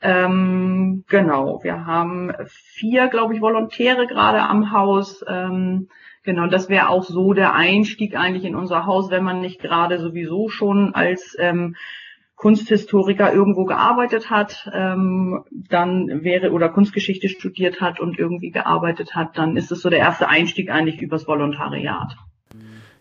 Ähm, 0.02 1.04
genau, 1.10 1.62
wir 1.64 1.86
haben 1.86 2.32
vier, 2.48 3.08
glaube 3.08 3.34
ich, 3.34 3.42
Volontäre 3.42 4.08
gerade 4.08 4.44
am 4.44 4.72
Haus. 4.72 5.24
Ähm, 5.28 5.90
genau, 6.26 6.48
das 6.48 6.68
wäre 6.68 6.90
auch 6.90 7.04
so 7.04 7.34
der 7.34 7.54
Einstieg 7.54 8.16
eigentlich 8.18 8.44
in 8.44 8.56
unser 8.56 8.86
Haus, 8.86 9.10
wenn 9.10 9.24
man 9.24 9.40
nicht 9.40 9.62
gerade 9.62 10.00
sowieso 10.00 10.50
schon 10.50 10.94
als 10.94 11.36
ähm, 11.40 11.76
Kunsthistoriker 12.36 13.32
irgendwo 13.34 13.64
gearbeitet 13.64 14.30
hat, 14.30 14.70
ähm, 14.74 15.46
dann 15.52 16.24
wäre 16.24 16.52
oder 16.52 16.70
Kunstgeschichte 16.70 17.30
studiert 17.30 17.80
hat 17.80 18.00
und 18.00 18.20
irgendwie 18.20 18.52
gearbeitet 18.52 19.16
hat, 19.16 19.38
dann 19.38 19.56
ist 19.56 19.72
es 19.72 19.82
so 19.82 19.90
der 19.90 20.00
erste 20.00 20.28
Einstieg 20.28 20.70
eigentlich 20.70 21.02
übers 21.02 21.28
Volontariat. 21.28 22.18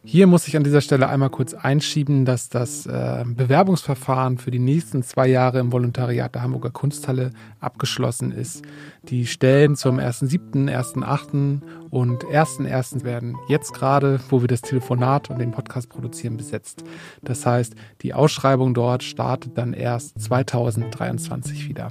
Hier 0.07 0.27
muss 0.27 0.47
ich 0.47 0.55
an 0.55 0.65
dieser 0.65 0.83
Stelle 0.83 1.09
einmal 1.09 1.31
kurz 1.31 1.55
einschieben, 1.55 2.27
dass 2.27 2.51
das 2.51 2.85
äh, 2.85 3.25
Bewerbungsverfahren 3.27 4.37
für 4.37 4.51
die 4.51 4.59
nächsten 4.59 5.03
zwei 5.03 5.27
Jahre 5.27 5.61
im 5.61 5.73
Volontariat 5.73 6.35
der 6.35 6.43
Hamburger 6.43 6.69
Kunsthalle 6.69 7.31
abgeschlossen 7.59 8.31
ist. 8.31 8.63
Die 9.09 9.27
Stellen 9.27 9.77
zum 9.77 9.99
1.7., 9.99 10.71
1.8. 10.71 11.63
und 11.89 12.25
1.1. 12.27 13.03
werden 13.03 13.35
jetzt 13.49 13.73
gerade, 13.73 14.21
wo 14.29 14.43
wir 14.43 14.49
das 14.49 14.61
Telefonat 14.61 15.31
und 15.31 15.39
den 15.39 15.53
Podcast 15.53 15.89
produzieren, 15.89 16.37
besetzt. 16.37 16.85
Das 17.23 17.47
heißt, 17.47 17.75
die 18.03 18.13
Ausschreibung 18.13 18.75
dort 18.75 19.03
startet 19.05 19.57
dann 19.57 19.73
erst 19.73 20.21
2023 20.21 21.67
wieder. 21.67 21.91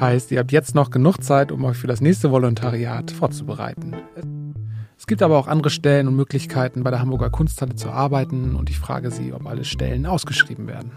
Heißt, 0.00 0.30
ihr 0.30 0.38
habt 0.38 0.52
jetzt 0.52 0.74
noch 0.74 0.88
genug 0.88 1.22
Zeit, 1.22 1.52
um 1.52 1.62
euch 1.64 1.76
für 1.76 1.86
das 1.86 2.00
nächste 2.00 2.30
Volontariat 2.30 3.10
vorzubereiten. 3.10 3.94
Es 5.02 5.08
gibt 5.08 5.20
aber 5.20 5.36
auch 5.36 5.48
andere 5.48 5.68
Stellen 5.68 6.06
und 6.06 6.14
Möglichkeiten, 6.14 6.84
bei 6.84 6.90
der 6.90 7.00
Hamburger 7.00 7.28
Kunsthalle 7.28 7.74
zu 7.74 7.90
arbeiten 7.90 8.54
und 8.54 8.70
ich 8.70 8.78
frage 8.78 9.10
Sie, 9.10 9.32
ob 9.32 9.48
alle 9.48 9.64
Stellen 9.64 10.06
ausgeschrieben 10.06 10.68
werden. 10.68 10.92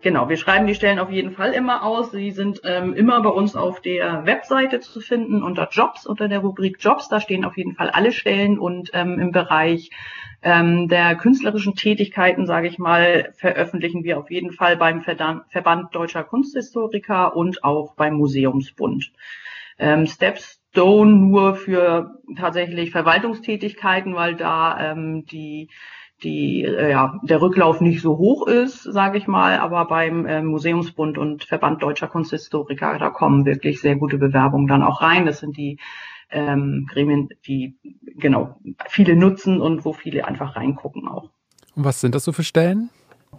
Genau, 0.00 0.28
wir 0.28 0.36
schreiben 0.36 0.66
die 0.66 0.74
Stellen 0.74 0.98
auf 0.98 1.08
jeden 1.08 1.30
Fall 1.30 1.52
immer 1.52 1.84
aus. 1.84 2.10
Sie 2.10 2.32
sind 2.32 2.62
ähm, 2.64 2.94
immer 2.94 3.22
bei 3.22 3.28
uns 3.28 3.54
auf 3.54 3.80
der 3.80 4.26
Webseite 4.26 4.80
zu 4.80 5.00
finden 5.00 5.44
unter 5.44 5.68
Jobs, 5.70 6.04
unter 6.04 6.26
der 6.26 6.40
Rubrik 6.40 6.78
Jobs. 6.80 7.08
Da 7.08 7.20
stehen 7.20 7.44
auf 7.44 7.56
jeden 7.56 7.76
Fall 7.76 7.90
alle 7.90 8.10
Stellen 8.10 8.58
und 8.58 8.90
ähm, 8.92 9.20
im 9.20 9.30
Bereich 9.30 9.90
ähm, 10.42 10.88
der 10.88 11.14
künstlerischen 11.14 11.76
Tätigkeiten, 11.76 12.48
sage 12.48 12.66
ich 12.66 12.80
mal, 12.80 13.30
veröffentlichen 13.36 14.02
wir 14.02 14.18
auf 14.18 14.32
jeden 14.32 14.50
Fall 14.50 14.76
beim 14.76 15.00
Verband 15.00 15.94
Deutscher 15.94 16.24
Kunsthistoriker 16.24 17.36
und 17.36 17.62
auch 17.62 17.94
beim 17.94 18.14
Museumsbund. 18.14 19.12
Ähm, 19.78 20.08
Steps 20.08 20.61
Stone 20.72 21.12
nur 21.12 21.54
für 21.54 22.18
tatsächlich 22.36 22.92
Verwaltungstätigkeiten, 22.92 24.14
weil 24.14 24.36
da 24.36 24.92
ähm, 24.92 25.26
die 25.26 25.68
die 26.22 26.62
äh, 26.62 26.90
ja 26.90 27.20
der 27.22 27.42
Rücklauf 27.42 27.80
nicht 27.82 28.00
so 28.00 28.16
hoch 28.16 28.46
ist, 28.46 28.82
sage 28.84 29.18
ich 29.18 29.26
mal, 29.26 29.58
aber 29.58 29.86
beim 29.86 30.24
äh, 30.24 30.40
Museumsbund 30.40 31.18
und 31.18 31.44
Verband 31.44 31.82
Deutscher 31.82 32.08
Kunsthistoriker 32.08 32.98
da 32.98 33.10
kommen 33.10 33.44
wirklich 33.44 33.80
sehr 33.82 33.96
gute 33.96 34.16
Bewerbungen 34.16 34.66
dann 34.66 34.82
auch 34.82 35.02
rein. 35.02 35.26
Das 35.26 35.40
sind 35.40 35.58
die 35.58 35.78
ähm, 36.30 36.86
Gremien, 36.90 37.28
die 37.46 37.76
genau 38.16 38.56
viele 38.88 39.14
nutzen 39.14 39.60
und 39.60 39.84
wo 39.84 39.92
viele 39.92 40.26
einfach 40.26 40.56
reingucken 40.56 41.06
auch. 41.06 41.28
Und 41.74 41.84
was 41.84 42.00
sind 42.00 42.14
das 42.14 42.24
so 42.24 42.32
für 42.32 42.44
Stellen? 42.44 42.88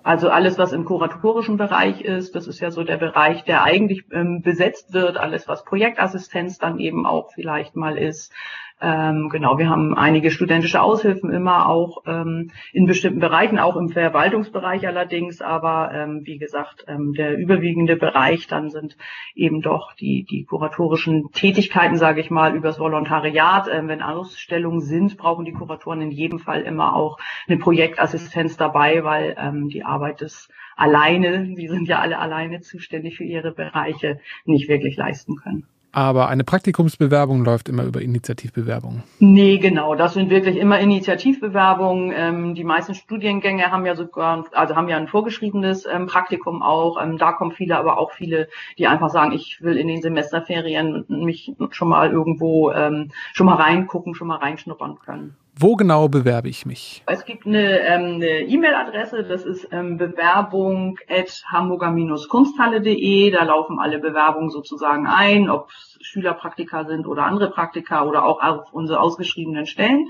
Also 0.01 0.29
alles, 0.29 0.57
was 0.57 0.73
im 0.73 0.85
kuratorischen 0.85 1.57
Bereich 1.57 2.01
ist, 2.01 2.35
das 2.35 2.47
ist 2.47 2.59
ja 2.59 2.71
so 2.71 2.83
der 2.83 2.97
Bereich, 2.97 3.43
der 3.43 3.63
eigentlich 3.63 4.05
ähm, 4.11 4.41
besetzt 4.41 4.93
wird. 4.93 5.17
Alles, 5.17 5.47
was 5.47 5.63
Projektassistenz 5.63 6.57
dann 6.57 6.79
eben 6.79 7.05
auch 7.05 7.31
vielleicht 7.33 7.75
mal 7.75 7.97
ist. 7.97 8.33
Ähm, 8.81 9.29
genau, 9.29 9.57
wir 9.57 9.69
haben 9.69 9.93
einige 9.97 10.29
studentische 10.29 10.81
Aushilfen 10.81 11.31
immer 11.31 11.69
auch 11.69 12.03
ähm, 12.05 12.51
in 12.73 12.85
bestimmten 12.85 13.19
Bereichen, 13.19 13.57
auch 13.57 13.77
im 13.77 13.89
Verwaltungsbereich 13.89 14.87
allerdings. 14.87 15.41
Aber 15.41 15.91
ähm, 15.93 16.21
wie 16.25 16.37
gesagt, 16.37 16.83
ähm, 16.87 17.13
der 17.13 17.37
überwiegende 17.37 17.95
Bereich 17.95 18.47
dann 18.47 18.69
sind 18.69 18.97
eben 19.35 19.61
doch 19.61 19.93
die, 19.93 20.25
die 20.29 20.43
kuratorischen 20.43 21.31
Tätigkeiten, 21.31 21.97
sage 21.97 22.19
ich 22.19 22.29
mal, 22.29 22.55
übers 22.55 22.79
Volontariat. 22.79 23.69
Ähm, 23.71 23.87
wenn 23.87 24.01
Ausstellungen 24.01 24.81
sind, 24.81 25.17
brauchen 25.17 25.45
die 25.45 25.53
Kuratoren 25.53 26.01
in 26.01 26.11
jedem 26.11 26.39
Fall 26.39 26.61
immer 26.63 26.95
auch 26.95 27.17
eine 27.47 27.57
Projektassistenz 27.57 28.57
dabei, 28.57 29.03
weil 29.03 29.35
ähm, 29.39 29.69
die 29.69 29.85
Arbeit 29.85 30.21
des 30.21 30.49
alleine, 30.75 31.53
sie 31.55 31.67
sind 31.67 31.87
ja 31.87 31.99
alle 31.99 32.19
alleine 32.19 32.61
zuständig 32.61 33.17
für 33.17 33.23
ihre 33.23 33.51
Bereiche, 33.51 34.19
nicht 34.45 34.67
wirklich 34.67 34.97
leisten 34.97 35.35
können. 35.35 35.67
Aber 35.95 36.27
eine 36.27 36.43
Praktikumsbewerbung 36.43 37.45
läuft 37.45 37.69
immer 37.69 37.83
über 37.83 38.01
Initiativbewerbungen. 38.01 39.03
Nee, 39.19 39.59
genau. 39.59 39.93
Das 39.93 40.15
sind 40.15 40.31
wirklich 40.31 40.57
immer 40.57 40.79
Initiativbewerbungen. 40.79 42.11
Ähm, 42.15 42.55
die 42.55 42.63
meisten 42.63 42.95
Studiengänge 42.95 43.71
haben 43.71 43.85
ja 43.85 43.95
sogar, 43.95 44.43
also 44.53 44.75
haben 44.75 44.89
ja 44.89 44.97
ein 44.97 45.07
vorgeschriebenes 45.07 45.85
ähm, 45.85 46.07
Praktikum 46.07 46.63
auch. 46.63 46.99
Ähm, 46.99 47.19
da 47.19 47.31
kommen 47.31 47.51
viele, 47.51 47.77
aber 47.77 47.99
auch 47.99 48.11
viele, 48.11 48.49
die 48.79 48.87
einfach 48.87 49.11
sagen, 49.11 49.33
ich 49.33 49.61
will 49.61 49.77
in 49.77 49.87
den 49.87 50.01
Semesterferien 50.01 51.05
mich 51.07 51.53
schon 51.69 51.89
mal 51.89 52.11
irgendwo 52.11 52.71
ähm, 52.71 53.11
schon 53.33 53.45
mal 53.45 53.55
reingucken, 53.55 54.15
schon 54.15 54.27
mal 54.27 54.37
reinschnuppern 54.37 54.97
können. 54.97 55.35
Wo 55.55 55.75
genau 55.75 56.07
bewerbe 56.07 56.49
ich 56.49 56.65
mich? 56.65 57.03
Es 57.05 57.25
gibt 57.25 57.45
eine 57.45 57.79
ähm, 57.81 58.21
E-Mail-Adresse, 58.21 59.23
das 59.23 59.45
ist 59.45 59.67
ähm, 59.71 59.97
bewerbung 59.97 60.97
at 61.07 61.43
hamburger-kunsthalle.de. 61.51 63.29
Da 63.29 63.43
laufen 63.43 63.77
alle 63.79 63.99
Bewerbungen 63.99 64.49
sozusagen 64.49 65.05
ein, 65.05 65.51
ob 65.51 65.69
Schülerpraktika 66.01 66.85
sind 66.85 67.05
oder 67.05 67.25
andere 67.25 67.51
Praktika 67.51 68.03
oder 68.03 68.25
auch 68.25 68.41
auf 68.41 68.73
unsere 68.73 68.99
ausgeschriebenen 68.99 69.67
Stellen. 69.67 70.07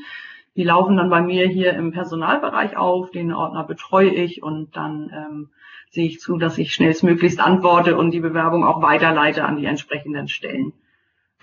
Die 0.56 0.63
laufen 0.63 0.95
dann 0.95 1.10
bei 1.10 1.21
mir 1.21 1.47
hier 1.47 1.73
im 1.73 1.91
Personalbereich 1.91 2.77
auf, 2.77 3.12
den 3.12 3.34
Ordner 3.34 3.65
betreue 3.65 4.12
ich 4.12 4.43
und 4.43 4.77
dann 4.77 5.12
ähm, 5.13 5.49
sehe 5.89 6.06
ich 6.06 6.19
zu, 6.19 6.38
dass 6.38 6.58
ich 6.58 6.73
schnellstmöglichst 6.73 7.39
antworte 7.39 7.97
und 7.97 8.12
die 8.12 8.19
Bewerbung 8.19 8.63
auch 8.63 8.82
weiterleite 8.82 9.43
an 9.43 9.58
die 9.58 9.65
entsprechenden 9.65 10.27
Stellen. 10.27 10.73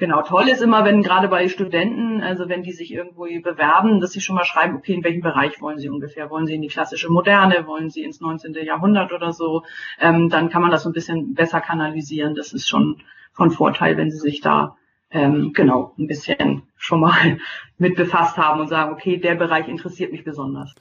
Genau, 0.01 0.23
toll 0.23 0.49
ist 0.49 0.63
immer, 0.63 0.87
wenn 0.87 1.03
gerade 1.03 1.29
bei 1.29 1.47
Studenten, 1.49 2.23
also 2.23 2.49
wenn 2.49 2.63
die 2.63 2.73
sich 2.73 2.91
irgendwo 2.91 3.25
bewerben, 3.25 4.01
dass 4.01 4.13
sie 4.13 4.23
schon 4.23 4.35
mal 4.35 4.47
schreiben, 4.47 4.77
okay, 4.77 4.95
in 4.95 5.05
welchem 5.05 5.21
Bereich 5.21 5.61
wollen 5.61 5.79
sie 5.79 5.91
ungefähr? 5.91 6.31
Wollen 6.31 6.47
sie 6.47 6.55
in 6.55 6.63
die 6.63 6.69
klassische 6.69 7.11
Moderne? 7.11 7.67
Wollen 7.67 7.91
sie 7.91 8.03
ins 8.03 8.19
19. 8.19 8.55
Jahrhundert 8.65 9.13
oder 9.13 9.35
so? 9.35 9.63
Ähm, 10.01 10.31
dann 10.31 10.49
kann 10.49 10.63
man 10.63 10.71
das 10.71 10.85
so 10.85 10.89
ein 10.89 10.95
bisschen 10.95 11.35
besser 11.35 11.61
kanalisieren. 11.61 12.35
Das 12.35 12.55
ist 12.55 12.67
schon 12.67 13.03
von 13.33 13.51
Vorteil, 13.51 13.99
wenn 13.99 14.11
sie 14.11 14.17
sich 14.17 14.41
da 14.41 14.79
ähm, 15.11 15.53
genau 15.53 15.93
ein 15.99 16.07
bisschen 16.07 16.63
schon 16.79 17.01
mal 17.01 17.37
mit 17.77 17.95
befasst 17.95 18.39
haben 18.39 18.61
und 18.61 18.69
sagen, 18.69 18.95
okay, 18.95 19.19
der 19.19 19.35
Bereich 19.35 19.69
interessiert 19.69 20.13
mich 20.13 20.25
besonders. 20.25 20.75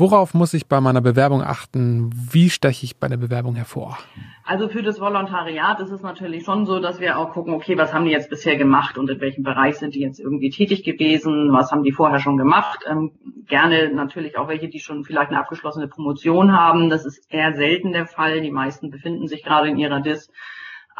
Worauf 0.00 0.32
muss 0.32 0.54
ich 0.54 0.66
bei 0.66 0.80
meiner 0.80 1.02
Bewerbung 1.02 1.42
achten? 1.42 2.10
Wie 2.14 2.48
steche 2.48 2.86
ich 2.86 2.96
bei 2.96 3.08
der 3.08 3.18
Bewerbung 3.18 3.54
hervor? 3.54 3.98
Also 4.46 4.70
für 4.70 4.82
das 4.82 4.98
Volontariat 4.98 5.78
ist 5.80 5.90
es 5.90 6.00
natürlich 6.00 6.46
schon 6.46 6.64
so, 6.64 6.80
dass 6.80 7.00
wir 7.00 7.18
auch 7.18 7.34
gucken, 7.34 7.52
okay, 7.52 7.76
was 7.76 7.92
haben 7.92 8.06
die 8.06 8.10
jetzt 8.10 8.30
bisher 8.30 8.56
gemacht 8.56 8.96
und 8.96 9.10
in 9.10 9.20
welchem 9.20 9.42
Bereich 9.42 9.76
sind 9.76 9.94
die 9.94 10.00
jetzt 10.00 10.18
irgendwie 10.18 10.48
tätig 10.48 10.84
gewesen? 10.84 11.52
Was 11.52 11.70
haben 11.70 11.82
die 11.82 11.92
vorher 11.92 12.18
schon 12.18 12.38
gemacht? 12.38 12.78
Ähm, 12.90 13.12
gerne 13.46 13.92
natürlich 13.92 14.38
auch 14.38 14.48
welche, 14.48 14.70
die 14.70 14.80
schon 14.80 15.04
vielleicht 15.04 15.32
eine 15.32 15.38
abgeschlossene 15.38 15.86
Promotion 15.86 16.56
haben. 16.56 16.88
Das 16.88 17.04
ist 17.04 17.30
eher 17.30 17.54
selten 17.54 17.92
der 17.92 18.06
Fall. 18.06 18.40
Die 18.40 18.50
meisten 18.50 18.88
befinden 18.90 19.28
sich 19.28 19.44
gerade 19.44 19.68
in 19.68 19.76
ihrer 19.76 20.00
DIS 20.00 20.30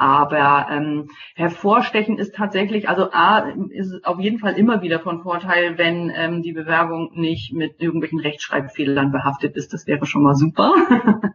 aber 0.01 0.69
ähm, 0.71 1.11
hervorstechen 1.35 2.17
ist 2.17 2.35
tatsächlich, 2.35 2.89
also 2.89 3.11
A, 3.13 3.51
ist 3.69 4.03
auf 4.07 4.19
jeden 4.19 4.39
Fall 4.39 4.55
immer 4.55 4.81
wieder 4.81 4.99
von 4.99 5.23
Vorteil, 5.23 5.77
wenn 5.77 6.11
ähm, 6.17 6.41
die 6.41 6.53
Bewerbung 6.53 7.11
nicht 7.15 7.53
mit 7.53 7.83
irgendwelchen 7.83 8.19
Rechtschreibfehlern 8.19 9.13
behaftet 9.13 9.57
ist. 9.57 9.75
Das 9.75 9.87
wäre 9.87 10.07
schon 10.07 10.23
mal 10.23 10.35
super. 10.35 10.73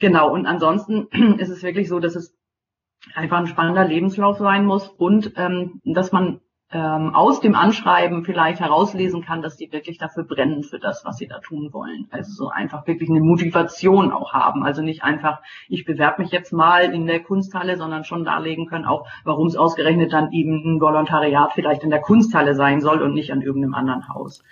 genau, 0.00 0.32
und 0.32 0.46
ansonsten 0.46 1.08
ist 1.38 1.50
es 1.50 1.62
wirklich 1.62 1.86
so, 1.88 2.00
dass 2.00 2.16
es 2.16 2.34
einfach 3.14 3.38
ein 3.38 3.46
spannender 3.46 3.84
Lebenslauf 3.84 4.38
sein 4.38 4.64
muss 4.64 4.88
und 4.88 5.34
ähm, 5.36 5.82
dass 5.84 6.10
man 6.10 6.40
ähm, 6.70 7.14
aus 7.14 7.40
dem 7.40 7.54
Anschreiben 7.54 8.24
vielleicht 8.24 8.60
herauslesen 8.60 9.22
kann, 9.22 9.40
dass 9.40 9.56
die 9.56 9.72
wirklich 9.72 9.96
dafür 9.96 10.24
brennen 10.24 10.62
für 10.62 10.78
das, 10.78 11.04
was 11.04 11.16
sie 11.16 11.26
da 11.26 11.38
tun 11.38 11.72
wollen. 11.72 12.06
Also 12.10 12.32
so 12.32 12.48
einfach 12.50 12.86
wirklich 12.86 13.08
eine 13.08 13.20
Motivation 13.20 14.12
auch 14.12 14.34
haben. 14.34 14.64
Also 14.64 14.82
nicht 14.82 15.02
einfach, 15.02 15.40
ich 15.68 15.86
bewerbe 15.86 16.22
mich 16.22 16.30
jetzt 16.30 16.52
mal 16.52 16.92
in 16.92 17.06
der 17.06 17.20
Kunsthalle, 17.22 17.78
sondern 17.78 18.04
schon 18.04 18.24
darlegen 18.24 18.66
können 18.66 18.84
auch, 18.84 19.06
warum 19.24 19.46
es 19.46 19.56
ausgerechnet 19.56 20.12
dann 20.12 20.30
eben 20.32 20.76
ein 20.76 20.80
Volontariat 20.80 21.52
vielleicht 21.54 21.84
in 21.84 21.90
der 21.90 22.02
Kunsthalle 22.02 22.54
sein 22.54 22.82
soll 22.82 23.00
und 23.00 23.14
nicht 23.14 23.32
an 23.32 23.40
irgendeinem 23.40 23.74
anderen 23.74 24.08
Haus. 24.08 24.44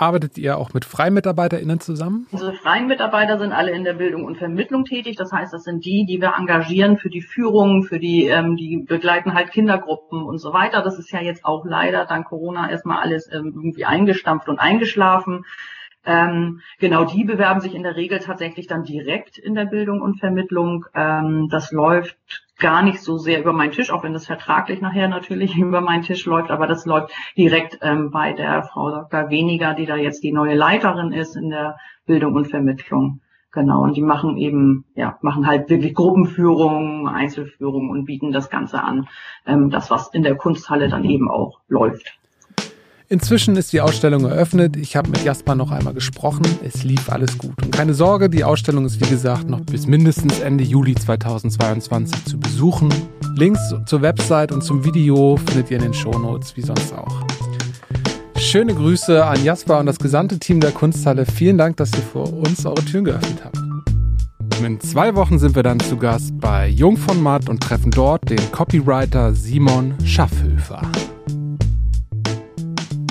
Arbeitet 0.00 0.38
ihr 0.38 0.56
auch 0.56 0.72
mit 0.72 0.86
FreimitarbeiterInnen 0.86 1.78
zusammen? 1.78 2.26
Unsere 2.32 2.54
freien 2.54 2.86
Mitarbeiter 2.86 3.38
sind 3.38 3.52
alle 3.52 3.72
in 3.72 3.84
der 3.84 3.92
Bildung 3.92 4.24
und 4.24 4.38
Vermittlung 4.38 4.86
tätig. 4.86 5.16
Das 5.16 5.30
heißt, 5.30 5.52
das 5.52 5.64
sind 5.64 5.84
die, 5.84 6.06
die 6.08 6.22
wir 6.22 6.36
engagieren 6.38 6.96
für 6.96 7.10
die 7.10 7.20
Führung, 7.20 7.82
für 7.82 7.98
die, 7.98 8.24
ähm, 8.24 8.56
die 8.56 8.78
begleiten 8.78 9.34
halt 9.34 9.50
Kindergruppen 9.50 10.22
und 10.22 10.38
so 10.38 10.54
weiter. 10.54 10.80
Das 10.80 10.98
ist 10.98 11.12
ja 11.12 11.20
jetzt 11.20 11.44
auch 11.44 11.66
leider 11.66 12.06
dank 12.06 12.28
Corona 12.28 12.70
erstmal 12.70 13.02
alles 13.02 13.30
ähm, 13.30 13.52
irgendwie 13.54 13.84
eingestampft 13.84 14.48
und 14.48 14.58
eingeschlafen. 14.58 15.44
Ähm, 16.06 16.62
genau, 16.78 17.04
die 17.04 17.24
bewerben 17.24 17.60
sich 17.60 17.74
in 17.74 17.82
der 17.82 17.96
Regel 17.96 18.20
tatsächlich 18.20 18.66
dann 18.66 18.84
direkt 18.84 19.36
in 19.36 19.54
der 19.54 19.66
Bildung 19.66 20.00
und 20.00 20.18
Vermittlung. 20.18 20.86
Ähm, 20.94 21.48
das 21.50 21.72
läuft 21.72 22.16
gar 22.60 22.82
nicht 22.82 23.00
so 23.00 23.18
sehr 23.18 23.40
über 23.40 23.52
meinen 23.52 23.72
Tisch, 23.72 23.90
auch 23.90 24.04
wenn 24.04 24.12
das 24.12 24.26
vertraglich 24.26 24.80
nachher 24.80 25.08
natürlich 25.08 25.56
über 25.58 25.80
meinen 25.80 26.02
Tisch 26.02 26.24
läuft, 26.26 26.50
aber 26.50 26.66
das 26.66 26.86
läuft 26.86 27.12
direkt 27.36 27.78
ähm, 27.82 28.10
bei 28.10 28.32
der 28.32 28.62
Frau 28.62 28.90
Dr. 28.90 29.30
Weniger, 29.30 29.74
die 29.74 29.86
da 29.86 29.96
jetzt 29.96 30.22
die 30.22 30.32
neue 30.32 30.54
Leiterin 30.54 31.12
ist 31.12 31.36
in 31.36 31.50
der 31.50 31.78
Bildung 32.06 32.34
und 32.34 32.46
Vermittlung. 32.46 33.20
Genau, 33.52 33.82
und 33.82 33.96
die 33.96 34.02
machen 34.02 34.36
eben, 34.36 34.84
ja, 34.94 35.18
machen 35.22 35.48
halt 35.48 35.68
wirklich 35.70 35.92
Gruppenführung, 35.92 37.08
Einzelführung 37.08 37.90
und 37.90 38.04
bieten 38.04 38.30
das 38.30 38.48
Ganze 38.48 38.80
an, 38.80 39.08
ähm, 39.44 39.70
das, 39.70 39.90
was 39.90 40.14
in 40.14 40.22
der 40.22 40.36
Kunsthalle 40.36 40.88
dann 40.88 41.04
eben 41.04 41.28
auch 41.28 41.58
läuft. 41.66 42.19
Inzwischen 43.12 43.56
ist 43.56 43.72
die 43.72 43.80
Ausstellung 43.80 44.24
eröffnet. 44.24 44.76
Ich 44.76 44.94
habe 44.94 45.10
mit 45.10 45.24
Jasper 45.24 45.56
noch 45.56 45.72
einmal 45.72 45.94
gesprochen. 45.94 46.46
Es 46.64 46.84
lief 46.84 47.10
alles 47.10 47.38
gut. 47.38 47.60
Und 47.60 47.72
keine 47.72 47.92
Sorge, 47.92 48.30
die 48.30 48.44
Ausstellung 48.44 48.86
ist 48.86 49.04
wie 49.04 49.10
gesagt 49.10 49.50
noch 49.50 49.62
bis 49.62 49.88
mindestens 49.88 50.38
Ende 50.38 50.62
Juli 50.62 50.94
2022 50.94 52.24
zu 52.24 52.38
besuchen. 52.38 52.88
Links 53.34 53.74
zur 53.86 54.02
Website 54.02 54.52
und 54.52 54.62
zum 54.62 54.84
Video 54.84 55.36
findet 55.44 55.72
ihr 55.72 55.78
in 55.78 55.82
den 55.82 55.94
Shownotes, 55.94 56.56
wie 56.56 56.62
sonst 56.62 56.92
auch. 56.92 57.26
Schöne 58.36 58.76
Grüße 58.76 59.26
an 59.26 59.42
Jasper 59.42 59.80
und 59.80 59.86
das 59.86 59.98
gesamte 59.98 60.38
Team 60.38 60.60
der 60.60 60.70
Kunsthalle. 60.70 61.26
Vielen 61.26 61.58
Dank, 61.58 61.78
dass 61.78 61.90
ihr 61.90 62.04
für 62.04 62.20
uns 62.20 62.64
eure 62.64 62.84
Türen 62.84 63.06
geöffnet 63.06 63.42
habt. 63.42 63.58
In 64.64 64.78
zwei 64.78 65.16
Wochen 65.16 65.40
sind 65.40 65.56
wir 65.56 65.64
dann 65.64 65.80
zu 65.80 65.96
Gast 65.96 66.38
bei 66.38 66.68
Jung 66.68 66.96
von 66.96 67.20
Matt 67.20 67.48
und 67.48 67.60
treffen 67.60 67.90
dort 67.90 68.30
den 68.30 68.52
Copywriter 68.52 69.34
Simon 69.34 69.94
Schaffhöfer. 70.04 70.82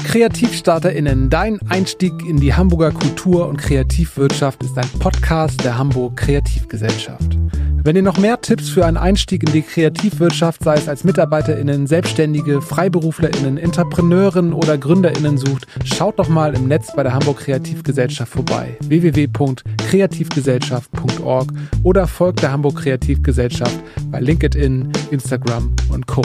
KreativstarterInnen, 0.09 1.29
dein 1.29 1.59
Einstieg 1.69 2.11
in 2.27 2.37
die 2.37 2.55
Hamburger 2.55 2.89
Kultur- 2.89 3.47
und 3.47 3.57
Kreativwirtschaft 3.57 4.63
ist 4.63 4.75
ein 4.75 4.89
Podcast 4.97 5.63
der 5.63 5.77
Hamburg 5.77 6.17
Kreativgesellschaft. 6.17 7.37
Wenn 7.83 7.95
ihr 7.95 8.01
noch 8.01 8.17
mehr 8.17 8.41
Tipps 8.41 8.69
für 8.69 8.87
einen 8.87 8.97
Einstieg 8.97 9.43
in 9.43 9.51
die 9.51 9.61
Kreativwirtschaft, 9.61 10.63
sei 10.63 10.77
es 10.77 10.89
als 10.89 11.03
MitarbeiterInnen, 11.03 11.85
Selbstständige, 11.85 12.59
FreiberuflerInnen, 12.59 13.59
Entrepreneurinnen 13.59 14.53
oder 14.53 14.79
GründerInnen 14.79 15.37
sucht, 15.37 15.67
schaut 15.83 16.17
doch 16.17 16.27
mal 16.27 16.55
im 16.55 16.67
Netz 16.67 16.91
bei 16.95 17.03
der 17.03 17.13
Hamburg 17.13 17.41
Kreativgesellschaft 17.41 18.31
vorbei. 18.31 18.77
www.kreativgesellschaft.org 18.85 21.53
oder 21.83 22.07
folgt 22.07 22.41
der 22.41 22.51
Hamburg 22.51 22.77
Kreativgesellschaft 22.77 23.79
bei 24.09 24.19
LinkedIn, 24.19 24.91
Instagram 25.11 25.71
und 25.91 26.07
Co. 26.07 26.23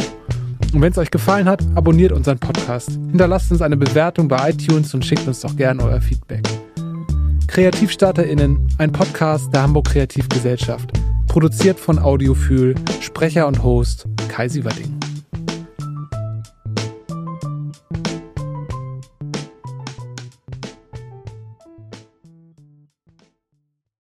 Und 0.74 0.82
wenn 0.82 0.90
es 0.90 0.98
euch 0.98 1.12
gefallen 1.12 1.48
hat, 1.48 1.64
abonniert 1.76 2.10
unseren 2.10 2.40
Podcast, 2.40 2.90
hinterlasst 2.90 3.52
uns 3.52 3.62
eine 3.62 3.76
Bewertung 3.76 4.26
bei 4.26 4.50
iTunes 4.50 4.92
und 4.92 5.04
schickt 5.04 5.26
uns 5.28 5.40
doch 5.40 5.54
gerne 5.54 5.84
euer 5.84 6.00
Feedback. 6.00 6.42
KreativstarterInnen, 7.46 8.66
ein 8.78 8.90
Podcast 8.90 9.54
der 9.54 9.62
Hamburg 9.62 9.86
Kreativgesellschaft. 9.86 10.90
Produziert 11.28 11.78
von 11.78 12.00
Audiofühl, 12.00 12.74
Sprecher 13.00 13.46
und 13.46 13.62
Host 13.62 14.08
Kai 14.28 14.48
Sieverding. 14.48 15.03